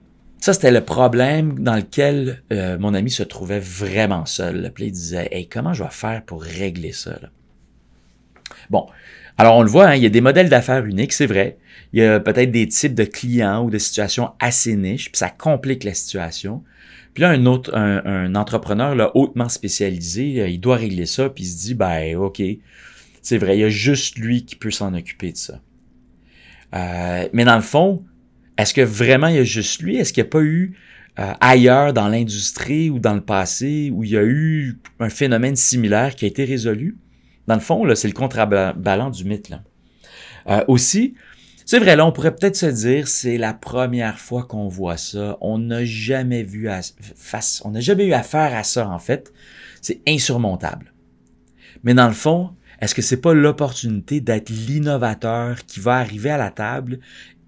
ça, 0.41 0.53
c'était 0.53 0.73
le 0.73 0.81
problème 0.81 1.61
dans 1.61 1.77
lequel 1.77 2.43
euh, 2.53 2.77
mon 2.79 2.95
ami 2.95 3.11
se 3.11 3.23
trouvait 3.23 3.61
vraiment 3.61 4.27
seul. 4.27 4.73
Puis 4.75 4.87
il 4.87 4.93
disait, 4.93 5.29
hey, 5.31 5.47
comment 5.47 5.73
je 5.73 5.85
vais 5.85 5.91
faire 5.91 6.25
pour 6.25 6.43
régler 6.43 6.93
ça? 6.93 7.19
Bon, 8.69 8.87
alors 9.43 9.57
on 9.57 9.63
le 9.65 9.69
voit, 9.69 9.89
hein, 9.89 9.95
il 9.97 10.03
y 10.05 10.07
a 10.07 10.09
des 10.09 10.21
modèles 10.21 10.49
d'affaires 10.49 10.85
uniques, 10.87 11.13
c'est 11.13 11.27
vrai. 11.27 11.59
Il 11.93 11.99
y 11.99 12.05
a 12.05 12.21
peut-être 12.21 12.53
des 12.53 12.69
types 12.69 12.95
de 12.95 13.03
clients 13.03 13.65
ou 13.65 13.71
de 13.71 13.79
situations 13.79 14.31
assez 14.39 14.77
niches, 14.77 15.11
puis 15.11 15.19
ça 15.19 15.31
complique 15.31 15.83
la 15.83 15.95
situation. 15.95 16.63
Puis 17.13 17.23
là, 17.23 17.31
un 17.31 17.45
autre, 17.47 17.75
un, 17.75 18.37
entrepreneur 18.37 18.95
là, 18.95 19.11
hautement 19.17 19.49
spécialisé, 19.49 20.43
euh, 20.43 20.49
il 20.49 20.61
doit 20.61 20.77
régler 20.77 21.07
ça, 21.07 21.29
puis 21.29 21.43
il 21.43 21.49
se 21.49 21.59
dit, 21.59 21.75
ben 21.75 22.15
OK, 22.19 22.41
c'est 23.21 23.37
vrai, 23.37 23.57
il 23.57 23.63
y 23.63 23.65
a 23.65 23.69
juste 23.69 24.17
lui 24.17 24.45
qui 24.45 24.55
peut 24.55 24.71
s'en 24.71 24.95
occuper 24.95 25.33
de 25.33 25.37
ça. 25.37 25.61
Euh, 26.77 27.29
mais 27.33 27.45
dans 27.45 27.57
le 27.57 27.63
fond, 27.63 28.05
est-ce 28.57 28.73
que 28.73 28.83
vraiment 28.83 29.27
il 29.27 29.35
y 29.35 29.41
a 29.41 29.45
juste 29.45 29.83
lui? 29.83 29.97
Est-ce 29.97 30.13
qu'il 30.13 30.23
n'y 30.23 30.29
a 30.29 30.31
pas 30.31 30.43
eu 30.43 30.77
euh, 31.19 31.33
ailleurs 31.41 31.93
dans 31.93 32.07
l'industrie 32.07 32.91
ou 32.91 33.01
dans 33.01 33.15
le 33.15 33.23
passé 33.23 33.91
où 33.93 34.05
il 34.05 34.11
y 34.11 34.17
a 34.17 34.23
eu 34.23 34.79
un 35.01 35.09
phénomène 35.09 35.57
similaire 35.57 36.15
qui 36.15 36.27
a 36.27 36.29
été 36.29 36.45
résolu? 36.45 36.97
Dans 37.47 37.55
le 37.55 37.61
fond, 37.61 37.85
c'est 37.95 38.09
le 38.09 38.15
contrebalan 38.15 39.11
du 39.11 39.25
mythe. 39.25 39.53
Euh, 40.49 40.65
aussi, 40.69 41.15
c'est 41.65 41.79
vrai, 41.79 41.97
là, 41.97 42.07
on 42.07 42.13
pourrait 42.13 42.35
peut-être 42.35 42.57
se 42.57 42.67
dire, 42.67 43.09
c'est 43.09 43.39
la 43.39 43.55
première 43.55 44.19
fois 44.19 44.45
qu'on 44.45 44.69
voit 44.69 44.97
ça. 44.97 45.39
On 45.41 45.59
n'a 45.59 45.85
jamais 45.85 46.43
vu 46.43 46.69
face, 47.17 47.63
on 47.65 47.71
n'a 47.71 47.81
jamais 47.81 48.07
eu 48.07 48.13
affaire 48.13 48.55
à 48.55 48.65
ça, 48.65 48.89
en 48.89 48.99
fait. 48.99 49.33
C'est 49.81 50.01
insurmontable. 50.07 50.93
Mais 51.85 51.95
dans 51.95 52.09
le 52.09 52.15
fond, 52.15 52.51
est-ce 52.81 52.95
que 52.95 53.03
c'est 53.03 53.21
pas 53.21 53.33
l'opportunité 53.33 54.21
d'être 54.21 54.51
l'innovateur 54.51 55.65
qui 55.67 55.81
va 55.81 55.97
arriver 55.97 56.31
à 56.31 56.37
la 56.39 56.51
table 56.51 56.99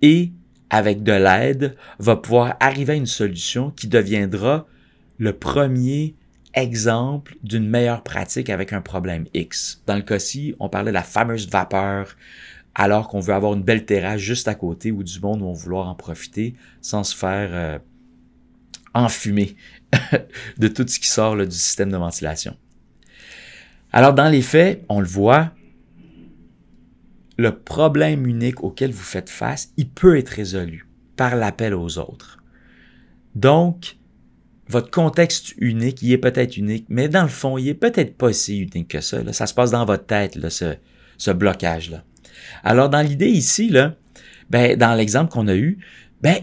et, 0.00 0.32
avec 0.70 1.02
de 1.02 1.12
l'aide, 1.12 1.76
va 1.98 2.16
pouvoir 2.16 2.56
arriver 2.60 2.94
à 2.94 2.96
une 2.96 3.06
solution 3.06 3.70
qui 3.70 3.88
deviendra 3.88 4.66
le 5.18 5.32
premier 5.32 6.14
exemple 6.54 7.36
d'une 7.42 7.68
meilleure 7.68 8.02
pratique 8.02 8.50
avec 8.50 8.72
un 8.72 8.80
problème 8.80 9.26
X. 9.34 9.82
Dans 9.86 9.96
le 9.96 10.02
cas-ci, 10.02 10.54
on 10.60 10.68
parlait 10.68 10.90
de 10.90 10.94
la 10.94 11.02
fameuse 11.02 11.48
vapeur 11.48 12.16
alors 12.74 13.08
qu'on 13.08 13.20
veut 13.20 13.34
avoir 13.34 13.54
une 13.54 13.62
belle 13.62 13.84
terrasse 13.84 14.20
juste 14.20 14.48
à 14.48 14.54
côté 14.54 14.90
où 14.90 15.02
du 15.02 15.20
monde 15.20 15.42
va 15.42 15.52
vouloir 15.52 15.88
en 15.88 15.94
profiter 15.94 16.54
sans 16.80 17.04
se 17.04 17.14
faire 17.14 17.50
euh, 17.52 17.78
enfumer 18.94 19.56
de 20.58 20.68
tout 20.68 20.86
ce 20.86 20.98
qui 20.98 21.08
sort 21.08 21.36
du 21.36 21.50
système 21.50 21.90
de 21.90 21.96
ventilation. 21.96 22.56
Alors, 23.92 24.12
dans 24.12 24.28
les 24.28 24.42
faits, 24.42 24.84
on 24.88 25.00
le 25.00 25.06
voit, 25.06 25.52
le 27.36 27.56
problème 27.56 28.26
unique 28.26 28.62
auquel 28.64 28.90
vous 28.90 29.02
faites 29.02 29.30
face, 29.30 29.72
il 29.76 29.88
peut 29.88 30.18
être 30.18 30.30
résolu 30.30 30.88
par 31.16 31.36
l'appel 31.36 31.74
aux 31.74 31.98
autres. 31.98 32.42
Donc, 33.34 33.96
votre 34.68 34.90
contexte 34.90 35.54
unique, 35.58 36.02
il 36.02 36.12
est 36.12 36.18
peut-être 36.18 36.56
unique, 36.56 36.86
mais 36.88 37.08
dans 37.08 37.22
le 37.22 37.28
fond, 37.28 37.58
il 37.58 37.68
est 37.68 37.74
peut-être 37.74 38.16
pas 38.16 38.32
si 38.32 38.60
unique 38.60 38.88
que 38.88 39.00
ça. 39.00 39.20
Ça 39.32 39.46
se 39.46 39.54
passe 39.54 39.70
dans 39.70 39.84
votre 39.84 40.06
tête, 40.06 40.36
là, 40.36 40.50
ce, 40.50 40.74
ce 41.18 41.30
blocage-là. 41.30 42.04
Alors, 42.62 42.88
dans 42.88 43.02
l'idée 43.02 43.28
ici, 43.28 43.68
là, 43.68 43.94
ben, 44.50 44.76
dans 44.76 44.94
l'exemple 44.94 45.30
qu'on 45.30 45.48
a 45.48 45.54
eu, 45.54 45.78
ben, 46.22 46.36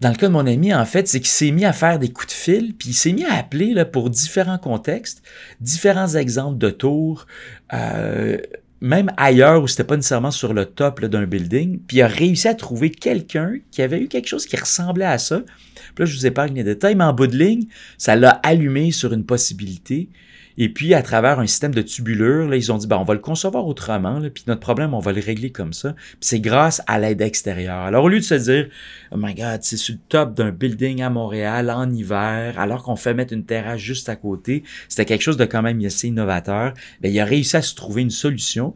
dans 0.00 0.10
le 0.10 0.16
cas 0.16 0.26
de 0.26 0.32
mon 0.32 0.46
ami, 0.46 0.74
en 0.74 0.84
fait, 0.84 1.08
c'est 1.08 1.20
qu'il 1.20 1.28
s'est 1.28 1.50
mis 1.50 1.64
à 1.64 1.72
faire 1.72 1.98
des 1.98 2.10
coups 2.10 2.28
de 2.28 2.32
fil, 2.32 2.74
puis 2.76 2.90
il 2.90 2.94
s'est 2.94 3.12
mis 3.12 3.24
à 3.24 3.34
appeler 3.34 3.72
là, 3.72 3.84
pour 3.84 4.10
différents 4.10 4.58
contextes, 4.58 5.22
différents 5.60 6.14
exemples 6.14 6.58
de 6.58 6.70
tours, 6.70 7.26
euh, 7.72 8.38
même 8.80 9.10
ailleurs 9.16 9.62
où 9.62 9.68
c'était 9.68 9.84
pas 9.84 9.96
nécessairement 9.96 10.30
sur 10.30 10.52
le 10.52 10.66
top 10.66 11.04
d'un 11.04 11.24
building, 11.24 11.80
puis 11.86 11.98
il 11.98 12.02
a 12.02 12.06
réussi 12.06 12.48
à 12.48 12.54
trouver 12.54 12.90
quelqu'un 12.90 13.58
qui 13.70 13.82
avait 13.82 14.00
eu 14.00 14.08
quelque 14.08 14.28
chose 14.28 14.46
qui 14.46 14.56
ressemblait 14.56 15.04
à 15.04 15.18
ça. 15.18 15.40
Puis 15.40 16.00
là, 16.00 16.04
je 16.04 16.16
vous 16.16 16.26
épargne 16.26 16.54
les 16.54 16.64
détails, 16.64 16.94
mais 16.94 17.04
en 17.04 17.12
bout 17.12 17.26
de 17.26 17.36
ligne, 17.36 17.66
ça 17.98 18.16
l'a 18.16 18.30
allumé 18.30 18.90
sur 18.90 19.12
une 19.12 19.24
possibilité. 19.24 20.08
Et 20.56 20.68
puis, 20.68 20.94
à 20.94 21.02
travers 21.02 21.40
un 21.40 21.46
système 21.46 21.74
de 21.74 21.82
tubulure, 21.82 22.48
là, 22.48 22.56
ils 22.56 22.70
ont 22.70 22.78
dit, 22.78 22.86
ben, 22.86 22.96
on 22.96 23.04
va 23.04 23.14
le 23.14 23.20
concevoir 23.20 23.66
autrement, 23.66 24.20
puis 24.32 24.44
notre 24.46 24.60
problème, 24.60 24.94
on 24.94 25.00
va 25.00 25.12
le 25.12 25.20
régler 25.20 25.50
comme 25.50 25.72
ça. 25.72 25.94
C'est 26.20 26.40
grâce 26.40 26.80
à 26.86 26.98
l'aide 26.98 27.20
extérieure. 27.20 27.80
Alors, 27.80 28.04
au 28.04 28.08
lieu 28.08 28.20
de 28.20 28.24
se 28.24 28.34
dire, 28.34 28.68
oh 29.10 29.16
my 29.18 29.34
God, 29.34 29.60
c'est 29.62 29.76
sur 29.76 29.94
le 29.94 30.00
top 30.08 30.34
d'un 30.34 30.50
building 30.50 31.02
à 31.02 31.10
Montréal 31.10 31.70
en 31.70 31.90
hiver, 31.90 32.58
alors 32.58 32.84
qu'on 32.84 32.96
fait 32.96 33.14
mettre 33.14 33.32
une 33.32 33.44
terrasse 33.44 33.80
juste 33.80 34.08
à 34.08 34.16
côté, 34.16 34.62
c'était 34.88 35.04
quelque 35.04 35.22
chose 35.22 35.36
de 35.36 35.44
quand 35.44 35.62
même 35.62 35.84
assez 35.84 36.08
innovateur. 36.08 36.74
Ben, 37.00 37.12
il 37.12 37.18
a 37.18 37.24
réussi 37.24 37.56
à 37.56 37.62
se 37.62 37.74
trouver 37.74 38.02
une 38.02 38.10
solution 38.10 38.74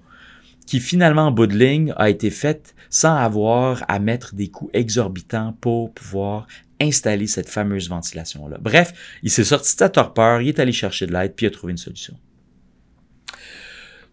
qui 0.67 0.81
finalement 0.81 1.29
en 1.29 1.31
bout 1.31 1.47
de 1.47 1.57
ligne 1.57 1.95
a 1.97 2.11
été 2.11 2.29
faite 2.29 2.75
sans 2.91 3.17
avoir 3.17 3.85
à 3.89 3.99
mettre 3.99 4.35
des 4.35 4.49
coûts 4.49 4.71
exorbitants 4.75 5.57
pour 5.61 5.93
pouvoir 5.95 6.47
installer 6.81 7.27
cette 7.27 7.49
fameuse 7.49 7.89
ventilation-là. 7.89 8.59
Bref, 8.61 9.19
il 9.23 9.31
s'est 9.31 9.45
sorti 9.45 9.75
de 9.75 9.79
sa 9.79 9.89
torpeur, 9.89 10.41
il 10.41 10.49
est 10.49 10.59
allé 10.59 10.73
chercher 10.73 11.07
de 11.07 11.13
l'aide, 11.13 11.35
puis 11.35 11.47
il 11.47 11.49
a 11.49 11.53
trouvé 11.53 11.73
une 11.73 11.79
solution. 11.79 12.15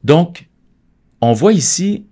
Donc, 0.03 0.47
on 1.21 1.33
voit 1.33 1.53
ici, 1.53 2.05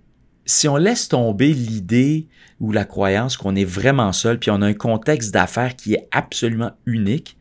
si 0.44 0.68
on 0.68 0.76
laisse 0.76 1.08
tomber 1.08 1.52
l'idée 1.52 2.28
ou 2.60 2.72
la 2.72 2.84
croyance 2.84 3.36
qu'on 3.36 3.54
est 3.54 3.64
vraiment 3.64 4.12
seul, 4.12 4.38
puis 4.38 4.50
on 4.50 4.62
a 4.62 4.66
un 4.66 4.74
contexte 4.74 5.32
d'affaires 5.32 5.76
qui 5.76 5.94
est 5.94 6.08
absolument 6.10 6.72
unique, 6.86 7.36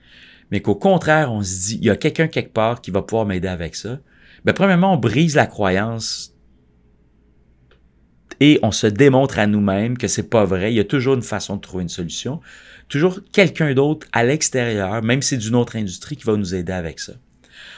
mais 0.51 0.61
qu'au 0.61 0.75
contraire, 0.75 1.31
on 1.31 1.41
se 1.41 1.67
dit, 1.67 1.77
il 1.81 1.85
y 1.85 1.89
a 1.89 1.95
quelqu'un 1.95 2.27
quelque 2.27 2.53
part 2.53 2.81
qui 2.81 2.91
va 2.91 3.01
pouvoir 3.01 3.25
m'aider 3.25 3.47
avec 3.47 3.75
ça, 3.75 3.99
bien, 4.45 4.53
premièrement, 4.53 4.93
on 4.93 4.97
brise 4.97 5.35
la 5.35 5.47
croyance 5.47 6.35
et 8.39 8.59
on 8.61 8.71
se 8.71 8.87
démontre 8.87 9.39
à 9.39 9.47
nous-mêmes 9.47 9.97
que 9.97 10.07
c'est 10.07 10.29
pas 10.29 10.45
vrai. 10.45 10.73
Il 10.73 10.75
y 10.75 10.79
a 10.79 10.83
toujours 10.83 11.15
une 11.15 11.21
façon 11.21 11.55
de 11.55 11.61
trouver 11.61 11.83
une 11.83 11.89
solution 11.89 12.41
toujours 12.89 13.19
quelqu'un 13.31 13.73
d'autre 13.73 14.07
à 14.11 14.23
l'extérieur, 14.23 15.01
même 15.03 15.21
si 15.21 15.29
c'est 15.29 15.37
d'une 15.37 15.55
autre 15.55 15.75
industrie, 15.75 16.15
qui 16.15 16.25
va 16.25 16.35
nous 16.35 16.55
aider 16.55 16.73
avec 16.73 16.99
ça. 16.99 17.13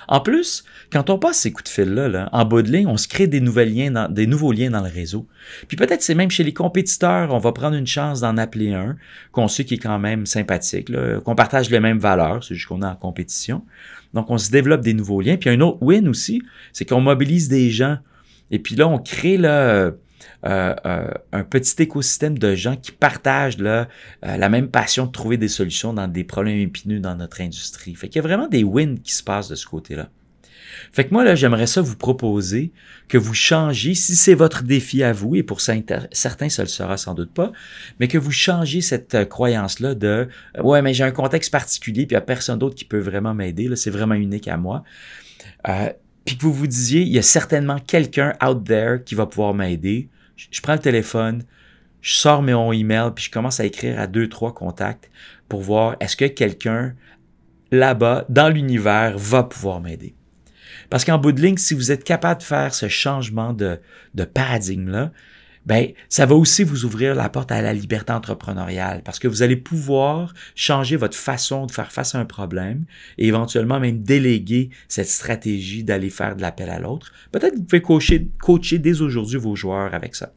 En 0.07 0.19
plus, 0.19 0.63
quand 0.91 1.09
on 1.09 1.17
passe 1.17 1.39
ces 1.39 1.51
coups 1.51 1.65
de 1.65 1.69
fil-là, 1.69 2.29
en 2.31 2.45
bas 2.45 2.61
de 2.61 2.71
ligne, 2.71 2.87
on 2.87 2.97
se 2.97 3.07
crée 3.07 3.27
des, 3.27 3.41
nouveaux 3.41 3.63
liens 3.63 3.91
dans, 3.91 4.07
le 4.83 4.91
réseau. 4.91 5.27
Puis 5.67 5.77
peut-être 5.77 6.01
c'est 6.01 6.15
même 6.15 6.29
chez 6.29 6.43
les 6.43 6.53
compétiteurs, 6.53 7.33
on 7.33 7.39
va 7.39 7.51
prendre 7.51 7.75
une 7.75 7.87
chance 7.87 8.21
d'en 8.21 8.37
appeler 8.37 8.73
un, 8.73 8.97
qu'on 9.31 9.47
sait 9.47 9.65
qui 9.65 9.75
est 9.75 9.79
quand 9.79 9.99
même 9.99 10.25
sympathique, 10.25 10.91
qu'on 11.23 11.35
partage 11.35 11.69
les 11.69 11.79
mêmes 11.79 11.99
valeurs, 11.99 12.43
c'est 12.43 12.55
juste 12.55 12.67
qu'on 12.67 12.81
est 12.81 12.85
en 12.85 12.95
compétition. 12.95 13.63
Donc 14.13 14.29
on 14.29 14.37
se 14.37 14.51
développe 14.51 14.81
des 14.81 14.93
nouveaux 14.93 15.21
liens. 15.21 15.37
Puis 15.37 15.49
un 15.49 15.59
autre 15.61 15.79
win 15.81 16.07
aussi, 16.07 16.41
c'est 16.71 16.85
qu'on 16.85 17.01
mobilise 17.01 17.49
des 17.49 17.69
gens. 17.69 17.97
Et 18.51 18.59
puis 18.59 18.75
là, 18.75 18.87
on 18.87 18.99
crée 18.99 19.37
là, 19.37 19.91
euh, 20.45 20.75
euh, 20.85 21.07
un 21.31 21.43
petit 21.43 21.81
écosystème 21.81 22.37
de 22.37 22.53
gens 22.53 22.75
qui 22.75 22.91
partagent 22.91 23.57
là, 23.57 23.87
euh, 24.23 24.37
la 24.37 24.49
même 24.49 24.67
passion 24.67 25.07
de 25.07 25.11
trouver 25.11 25.37
des 25.37 25.47
solutions 25.47 25.91
dans 25.91 26.07
des 26.07 26.23
problèmes 26.23 26.59
épineux 26.59 26.99
dans 26.99 27.15
notre 27.15 27.41
industrie. 27.41 27.95
Fait 27.95 28.09
qu'il 28.09 28.17
y 28.17 28.25
a 28.25 28.27
vraiment 28.27 28.47
des 28.47 28.63
wins 28.63 28.99
qui 28.99 29.13
se 29.13 29.23
passent 29.23 29.49
de 29.49 29.55
ce 29.55 29.65
côté-là. 29.65 30.09
Fait 30.91 31.05
que 31.05 31.13
moi, 31.13 31.23
là, 31.23 31.33
j'aimerais 31.33 31.65
ça 31.65 31.81
vous 31.81 31.95
proposer 31.95 32.73
que 33.07 33.17
vous 33.17 33.33
changiez, 33.33 33.95
si 33.95 34.15
c'est 34.15 34.35
votre 34.35 34.61
défi 34.61 35.03
à 35.03 35.13
vous, 35.13 35.35
et 35.35 35.41
pour 35.41 35.61
certains, 35.61 36.49
ça 36.49 36.63
le 36.63 36.69
sera 36.69 36.97
sans 36.97 37.13
doute 37.13 37.33
pas, 37.33 37.51
mais 37.99 38.07
que 38.07 38.17
vous 38.17 38.31
changez 38.31 38.81
cette 38.81 39.27
croyance-là 39.29 39.95
de 39.95 40.27
Ouais, 40.61 40.81
mais 40.81 40.93
j'ai 40.93 41.05
un 41.05 41.11
contexte 41.11 41.51
particulier, 41.51 42.05
puis 42.05 42.13
il 42.13 42.17
n'y 42.17 42.21
a 42.21 42.21
personne 42.21 42.59
d'autre 42.59 42.75
qui 42.75 42.85
peut 42.85 42.99
vraiment 42.99 43.33
m'aider, 43.33 43.67
là, 43.67 43.75
c'est 43.75 43.89
vraiment 43.89 44.15
unique 44.15 44.47
à 44.47 44.57
moi. 44.57 44.83
puis 46.25 46.37
que 46.37 46.41
vous 46.41 46.53
vous 46.53 46.67
disiez, 46.67 47.01
il 47.01 47.13
y 47.13 47.19
a 47.19 47.23
certainement 47.23 47.79
quelqu'un 47.79 48.33
out 48.45 48.63
there 48.63 49.03
qui 49.03 49.15
va 49.15 49.25
pouvoir 49.25 49.53
m'aider 49.53 50.09
je 50.35 50.61
prends 50.61 50.73
le 50.73 50.79
téléphone, 50.79 51.43
je 52.01 52.13
sors 52.13 52.41
mon 52.41 52.71
email, 52.71 53.11
puis 53.15 53.25
je 53.25 53.31
commence 53.31 53.59
à 53.59 53.65
écrire 53.65 53.99
à 53.99 54.07
deux, 54.07 54.29
trois 54.29 54.53
contacts 54.53 55.09
pour 55.49 55.61
voir 55.61 55.95
est-ce 55.99 56.15
que 56.15 56.25
quelqu'un 56.25 56.93
là-bas, 57.71 58.25
dans 58.29 58.49
l'univers, 58.49 59.17
va 59.17 59.43
pouvoir 59.43 59.81
m'aider. 59.81 60.15
Parce 60.89 61.03
qu'en 61.03 61.17
bout 61.17 61.31
de 61.31 61.41
ligne, 61.41 61.57
si 61.57 61.73
vous 61.73 61.91
êtes 61.91 62.03
capable 62.03 62.41
de 62.41 62.45
faire 62.45 62.73
ce 62.73 62.87
changement 62.87 63.53
de, 63.53 63.79
de 64.13 64.23
paradigme-là, 64.23 65.11
ben, 65.65 65.87
ça 66.09 66.25
va 66.25 66.35
aussi 66.35 66.63
vous 66.63 66.85
ouvrir 66.85 67.15
la 67.15 67.29
porte 67.29 67.51
à 67.51 67.61
la 67.61 67.73
liberté 67.73 68.13
entrepreneuriale 68.13 69.01
parce 69.03 69.19
que 69.19 69.27
vous 69.27 69.41
allez 69.41 69.55
pouvoir 69.55 70.33
changer 70.53 70.95
votre 70.95 71.17
façon 71.17 71.65
de 71.65 71.71
faire 71.71 71.91
face 71.91 72.15
à 72.15 72.19
un 72.19 72.25
problème 72.25 72.85
et 73.17 73.27
éventuellement 73.27 73.79
même 73.79 74.03
déléguer 74.03 74.69
cette 74.87 75.07
stratégie 75.07 75.83
d'aller 75.83 76.09
faire 76.09 76.35
de 76.35 76.41
l'appel 76.41 76.69
à 76.69 76.79
l'autre. 76.79 77.11
Peut-être 77.31 77.53
que 77.53 77.57
vous 77.57 77.63
pouvez 77.63 78.27
coacher, 78.39 78.77
dès 78.77 79.01
aujourd'hui 79.01 79.37
vos 79.37 79.55
joueurs 79.55 79.93
avec 79.93 80.15
ça. 80.15 80.33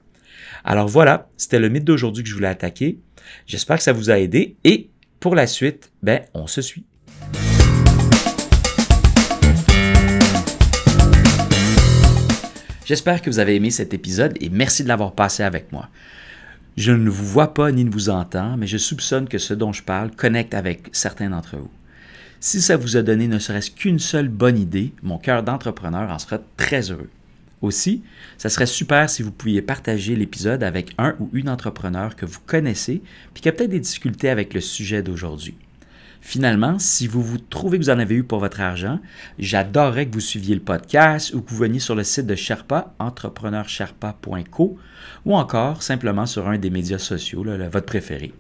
Alors 0.64 0.88
voilà, 0.88 1.28
c'était 1.36 1.58
le 1.58 1.68
mythe 1.68 1.84
d'aujourd'hui 1.84 2.22
que 2.22 2.28
je 2.28 2.34
voulais 2.34 2.48
attaquer. 2.48 2.98
J'espère 3.46 3.76
que 3.76 3.82
ça 3.82 3.92
vous 3.92 4.10
a 4.10 4.18
aidé 4.18 4.56
et 4.64 4.90
pour 5.20 5.34
la 5.34 5.46
suite, 5.46 5.92
ben, 6.02 6.22
on 6.34 6.46
se 6.46 6.62
suit. 6.62 6.84
J'espère 12.88 13.20
que 13.20 13.28
vous 13.28 13.38
avez 13.38 13.54
aimé 13.54 13.70
cet 13.70 13.92
épisode 13.92 14.32
et 14.40 14.48
merci 14.48 14.82
de 14.82 14.88
l'avoir 14.88 15.12
passé 15.12 15.42
avec 15.42 15.72
moi. 15.72 15.90
Je 16.78 16.92
ne 16.92 17.10
vous 17.10 17.26
vois 17.26 17.52
pas 17.52 17.70
ni 17.70 17.84
ne 17.84 17.90
vous 17.90 18.08
entends, 18.08 18.56
mais 18.56 18.66
je 18.66 18.78
soupçonne 18.78 19.28
que 19.28 19.36
ce 19.36 19.52
dont 19.52 19.74
je 19.74 19.82
parle 19.82 20.10
connecte 20.10 20.54
avec 20.54 20.88
certains 20.92 21.28
d'entre 21.28 21.58
vous. 21.58 21.70
Si 22.40 22.62
ça 22.62 22.78
vous 22.78 22.96
a 22.96 23.02
donné 23.02 23.28
ne 23.28 23.38
serait-ce 23.38 23.70
qu'une 23.70 23.98
seule 23.98 24.30
bonne 24.30 24.58
idée, 24.58 24.94
mon 25.02 25.18
cœur 25.18 25.42
d'entrepreneur 25.42 26.10
en 26.10 26.18
sera 26.18 26.38
très 26.56 26.90
heureux. 26.90 27.10
Aussi, 27.60 28.04
ça 28.38 28.48
serait 28.48 28.64
super 28.64 29.10
si 29.10 29.22
vous 29.22 29.32
pouviez 29.32 29.60
partager 29.60 30.16
l'épisode 30.16 30.62
avec 30.62 30.94
un 30.96 31.14
ou 31.20 31.28
une 31.34 31.50
entrepreneur 31.50 32.16
que 32.16 32.24
vous 32.24 32.40
connaissez 32.46 33.02
puis 33.34 33.42
qui 33.42 33.50
a 33.50 33.52
peut-être 33.52 33.68
des 33.68 33.80
difficultés 33.80 34.30
avec 34.30 34.54
le 34.54 34.62
sujet 34.62 35.02
d'aujourd'hui. 35.02 35.56
Finalement, 36.20 36.78
si 36.78 37.06
vous 37.06 37.22
vous 37.22 37.38
trouvez 37.38 37.78
que 37.78 37.84
vous 37.84 37.90
en 37.90 37.98
avez 37.98 38.16
eu 38.16 38.24
pour 38.24 38.38
votre 38.38 38.60
argent, 38.60 39.00
j'adorerais 39.38 40.06
que 40.06 40.14
vous 40.14 40.20
suiviez 40.20 40.54
le 40.54 40.60
podcast 40.60 41.32
ou 41.32 41.40
que 41.40 41.50
vous 41.50 41.56
veniez 41.56 41.78
sur 41.78 41.94
le 41.94 42.04
site 42.04 42.26
de 42.26 42.34
Sherpa, 42.34 42.94
entrepreneursherpa.co, 42.98 44.78
ou 45.24 45.34
encore 45.34 45.82
simplement 45.82 46.26
sur 46.26 46.48
un 46.48 46.58
des 46.58 46.70
médias 46.70 46.98
sociaux, 46.98 47.44
votre 47.44 47.86
préféré. 47.86 48.32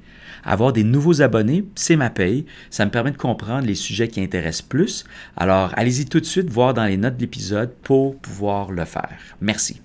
Avoir 0.44 0.72
des 0.72 0.84
nouveaux 0.84 1.20
abonnés, 1.22 1.64
c'est 1.74 1.96
ma 1.96 2.10
paye. 2.10 2.46
Ça 2.70 2.84
me 2.84 2.90
permet 2.90 3.10
de 3.10 3.16
comprendre 3.16 3.66
les 3.66 3.74
sujets 3.74 4.08
qui 4.08 4.22
intéressent 4.22 4.62
plus. 4.62 5.04
Alors, 5.36 5.72
allez-y 5.74 6.06
tout 6.06 6.20
de 6.20 6.24
suite 6.24 6.50
voir 6.50 6.74
dans 6.74 6.84
les 6.84 6.96
notes 6.96 7.16
de 7.16 7.22
l'épisode 7.22 7.72
pour 7.82 8.16
pouvoir 8.18 8.70
le 8.70 8.84
faire. 8.84 9.18
Merci. 9.40 9.80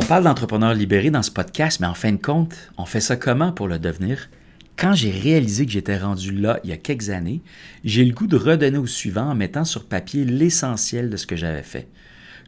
On 0.00 0.04
parle 0.04 0.22
d'entrepreneurs 0.22 0.74
libérés 0.74 1.10
dans 1.10 1.24
ce 1.24 1.32
podcast, 1.32 1.80
mais 1.80 1.88
en 1.88 1.92
fin 1.92 2.12
de 2.12 2.22
compte, 2.22 2.54
on 2.78 2.84
fait 2.84 3.00
ça 3.00 3.16
comment 3.16 3.50
pour 3.50 3.66
le 3.66 3.80
devenir? 3.80 4.30
Quand 4.76 4.94
j'ai 4.94 5.10
réalisé 5.10 5.66
que 5.66 5.72
j'étais 5.72 5.98
rendu 5.98 6.30
là 6.30 6.60
il 6.62 6.70
y 6.70 6.72
a 6.72 6.76
quelques 6.76 7.10
années, 7.10 7.42
j'ai 7.82 8.04
le 8.04 8.14
goût 8.14 8.28
de 8.28 8.36
redonner 8.36 8.78
au 8.78 8.86
suivant 8.86 9.28
en 9.28 9.34
mettant 9.34 9.64
sur 9.64 9.86
papier 9.86 10.24
l'essentiel 10.24 11.10
de 11.10 11.16
ce 11.16 11.26
que 11.26 11.34
j'avais 11.34 11.64
fait. 11.64 11.88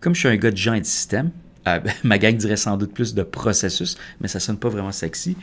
Comme 0.01 0.15
je 0.15 0.21
suis 0.21 0.29
un 0.29 0.37
gars 0.37 0.53
de 0.53 0.57
gens 0.57 0.75
et 0.75 0.81
de 0.81 0.87
système, 0.87 1.33
euh, 1.67 1.81
ma 2.05 2.19
gang 2.19 2.37
dirait 2.37 2.55
sans 2.55 2.77
doute 2.77 2.95
plus 2.95 3.15
de 3.15 3.25
processus, 3.25 3.99
mais 4.21 4.29
ça 4.29 4.39
sonne 4.39 4.61
pas 4.61 4.69
vraiment 4.69 4.93
sexy. 4.93 5.37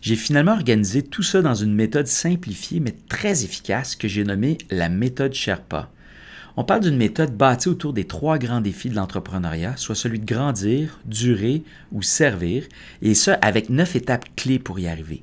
J'ai 0.00 0.16
finalement 0.16 0.54
organisé 0.54 1.04
tout 1.04 1.22
ça 1.22 1.42
dans 1.42 1.54
une 1.54 1.76
méthode 1.76 2.08
simplifiée 2.08 2.80
mais 2.80 2.96
très 3.08 3.44
efficace 3.44 3.94
que 3.94 4.08
j'ai 4.08 4.24
nommée 4.24 4.58
la 4.72 4.88
méthode 4.88 5.32
Sherpa. 5.32 5.92
On 6.56 6.64
parle 6.64 6.82
d'une 6.82 6.96
méthode 6.96 7.34
bâtie 7.34 7.70
autour 7.70 7.94
des 7.94 8.06
trois 8.06 8.36
grands 8.36 8.60
défis 8.60 8.90
de 8.90 8.94
l'entrepreneuriat, 8.94 9.76
soit 9.78 9.94
celui 9.94 10.20
de 10.20 10.26
grandir, 10.26 11.00
durer 11.06 11.62
ou 11.92 12.02
servir, 12.02 12.64
et 13.00 13.14
ça 13.14 13.34
avec 13.40 13.70
neuf 13.70 13.96
étapes 13.96 14.26
clés 14.36 14.58
pour 14.58 14.78
y 14.78 14.86
arriver. 14.86 15.22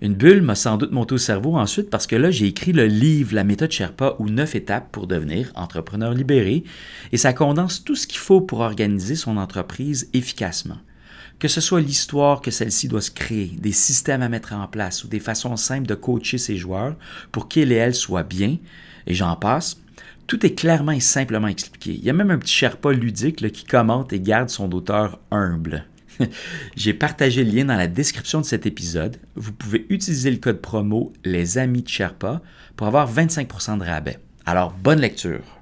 Une 0.00 0.14
bulle 0.14 0.42
m'a 0.42 0.54
sans 0.54 0.76
doute 0.76 0.92
monté 0.92 1.14
au 1.14 1.18
cerveau 1.18 1.56
ensuite 1.56 1.90
parce 1.90 2.06
que 2.06 2.16
là, 2.16 2.30
j'ai 2.30 2.46
écrit 2.46 2.72
le 2.72 2.86
livre 2.86 3.34
La 3.34 3.42
méthode 3.42 3.72
Sherpa 3.72 4.14
ou 4.18 4.28
neuf 4.28 4.54
étapes 4.54 4.90
pour 4.92 5.08
devenir 5.08 5.50
entrepreneur 5.56 6.12
libéré 6.14 6.62
et 7.10 7.16
ça 7.16 7.32
condense 7.32 7.84
tout 7.84 7.96
ce 7.96 8.06
qu'il 8.06 8.18
faut 8.18 8.40
pour 8.40 8.60
organiser 8.60 9.16
son 9.16 9.36
entreprise 9.36 10.08
efficacement. 10.14 10.78
Que 11.40 11.48
ce 11.48 11.60
soit 11.60 11.80
l'histoire 11.80 12.40
que 12.40 12.50
celle-ci 12.50 12.88
doit 12.88 13.00
se 13.00 13.10
créer, 13.10 13.52
des 13.58 13.72
systèmes 13.72 14.22
à 14.22 14.28
mettre 14.28 14.52
en 14.52 14.66
place 14.66 15.04
ou 15.04 15.08
des 15.08 15.20
façons 15.20 15.56
simples 15.56 15.86
de 15.86 15.94
coacher 15.94 16.38
ses 16.38 16.56
joueurs 16.56 16.96
pour 17.30 17.48
qu'ils 17.48 17.72
et 17.72 17.76
elles 17.76 17.94
soient 17.94 18.24
bien, 18.24 18.56
et 19.06 19.14
j'en 19.14 19.36
passe, 19.36 19.78
tout 20.28 20.44
est 20.46 20.54
clairement 20.54 20.92
et 20.92 21.00
simplement 21.00 21.48
expliqué. 21.48 21.94
Il 21.94 22.04
y 22.04 22.10
a 22.10 22.12
même 22.12 22.30
un 22.30 22.38
petit 22.38 22.52
Sherpa 22.52 22.92
ludique 22.92 23.50
qui 23.50 23.64
commente 23.64 24.12
et 24.12 24.20
garde 24.20 24.50
son 24.50 24.70
auteur 24.72 25.18
humble. 25.32 25.86
J'ai 26.76 26.94
partagé 26.94 27.44
le 27.44 27.50
lien 27.50 27.64
dans 27.64 27.76
la 27.76 27.86
description 27.86 28.40
de 28.40 28.44
cet 28.44 28.66
épisode. 28.66 29.16
Vous 29.34 29.52
pouvez 29.52 29.86
utiliser 29.88 30.30
le 30.30 30.36
code 30.36 30.60
promo 30.60 31.12
Les 31.24 31.58
Amis 31.58 31.82
de 31.82 31.88
Sherpa 31.88 32.42
pour 32.76 32.86
avoir 32.86 33.12
25% 33.12 33.78
de 33.78 33.84
rabais. 33.84 34.18
Alors, 34.44 34.72
bonne 34.72 35.00
lecture! 35.00 35.57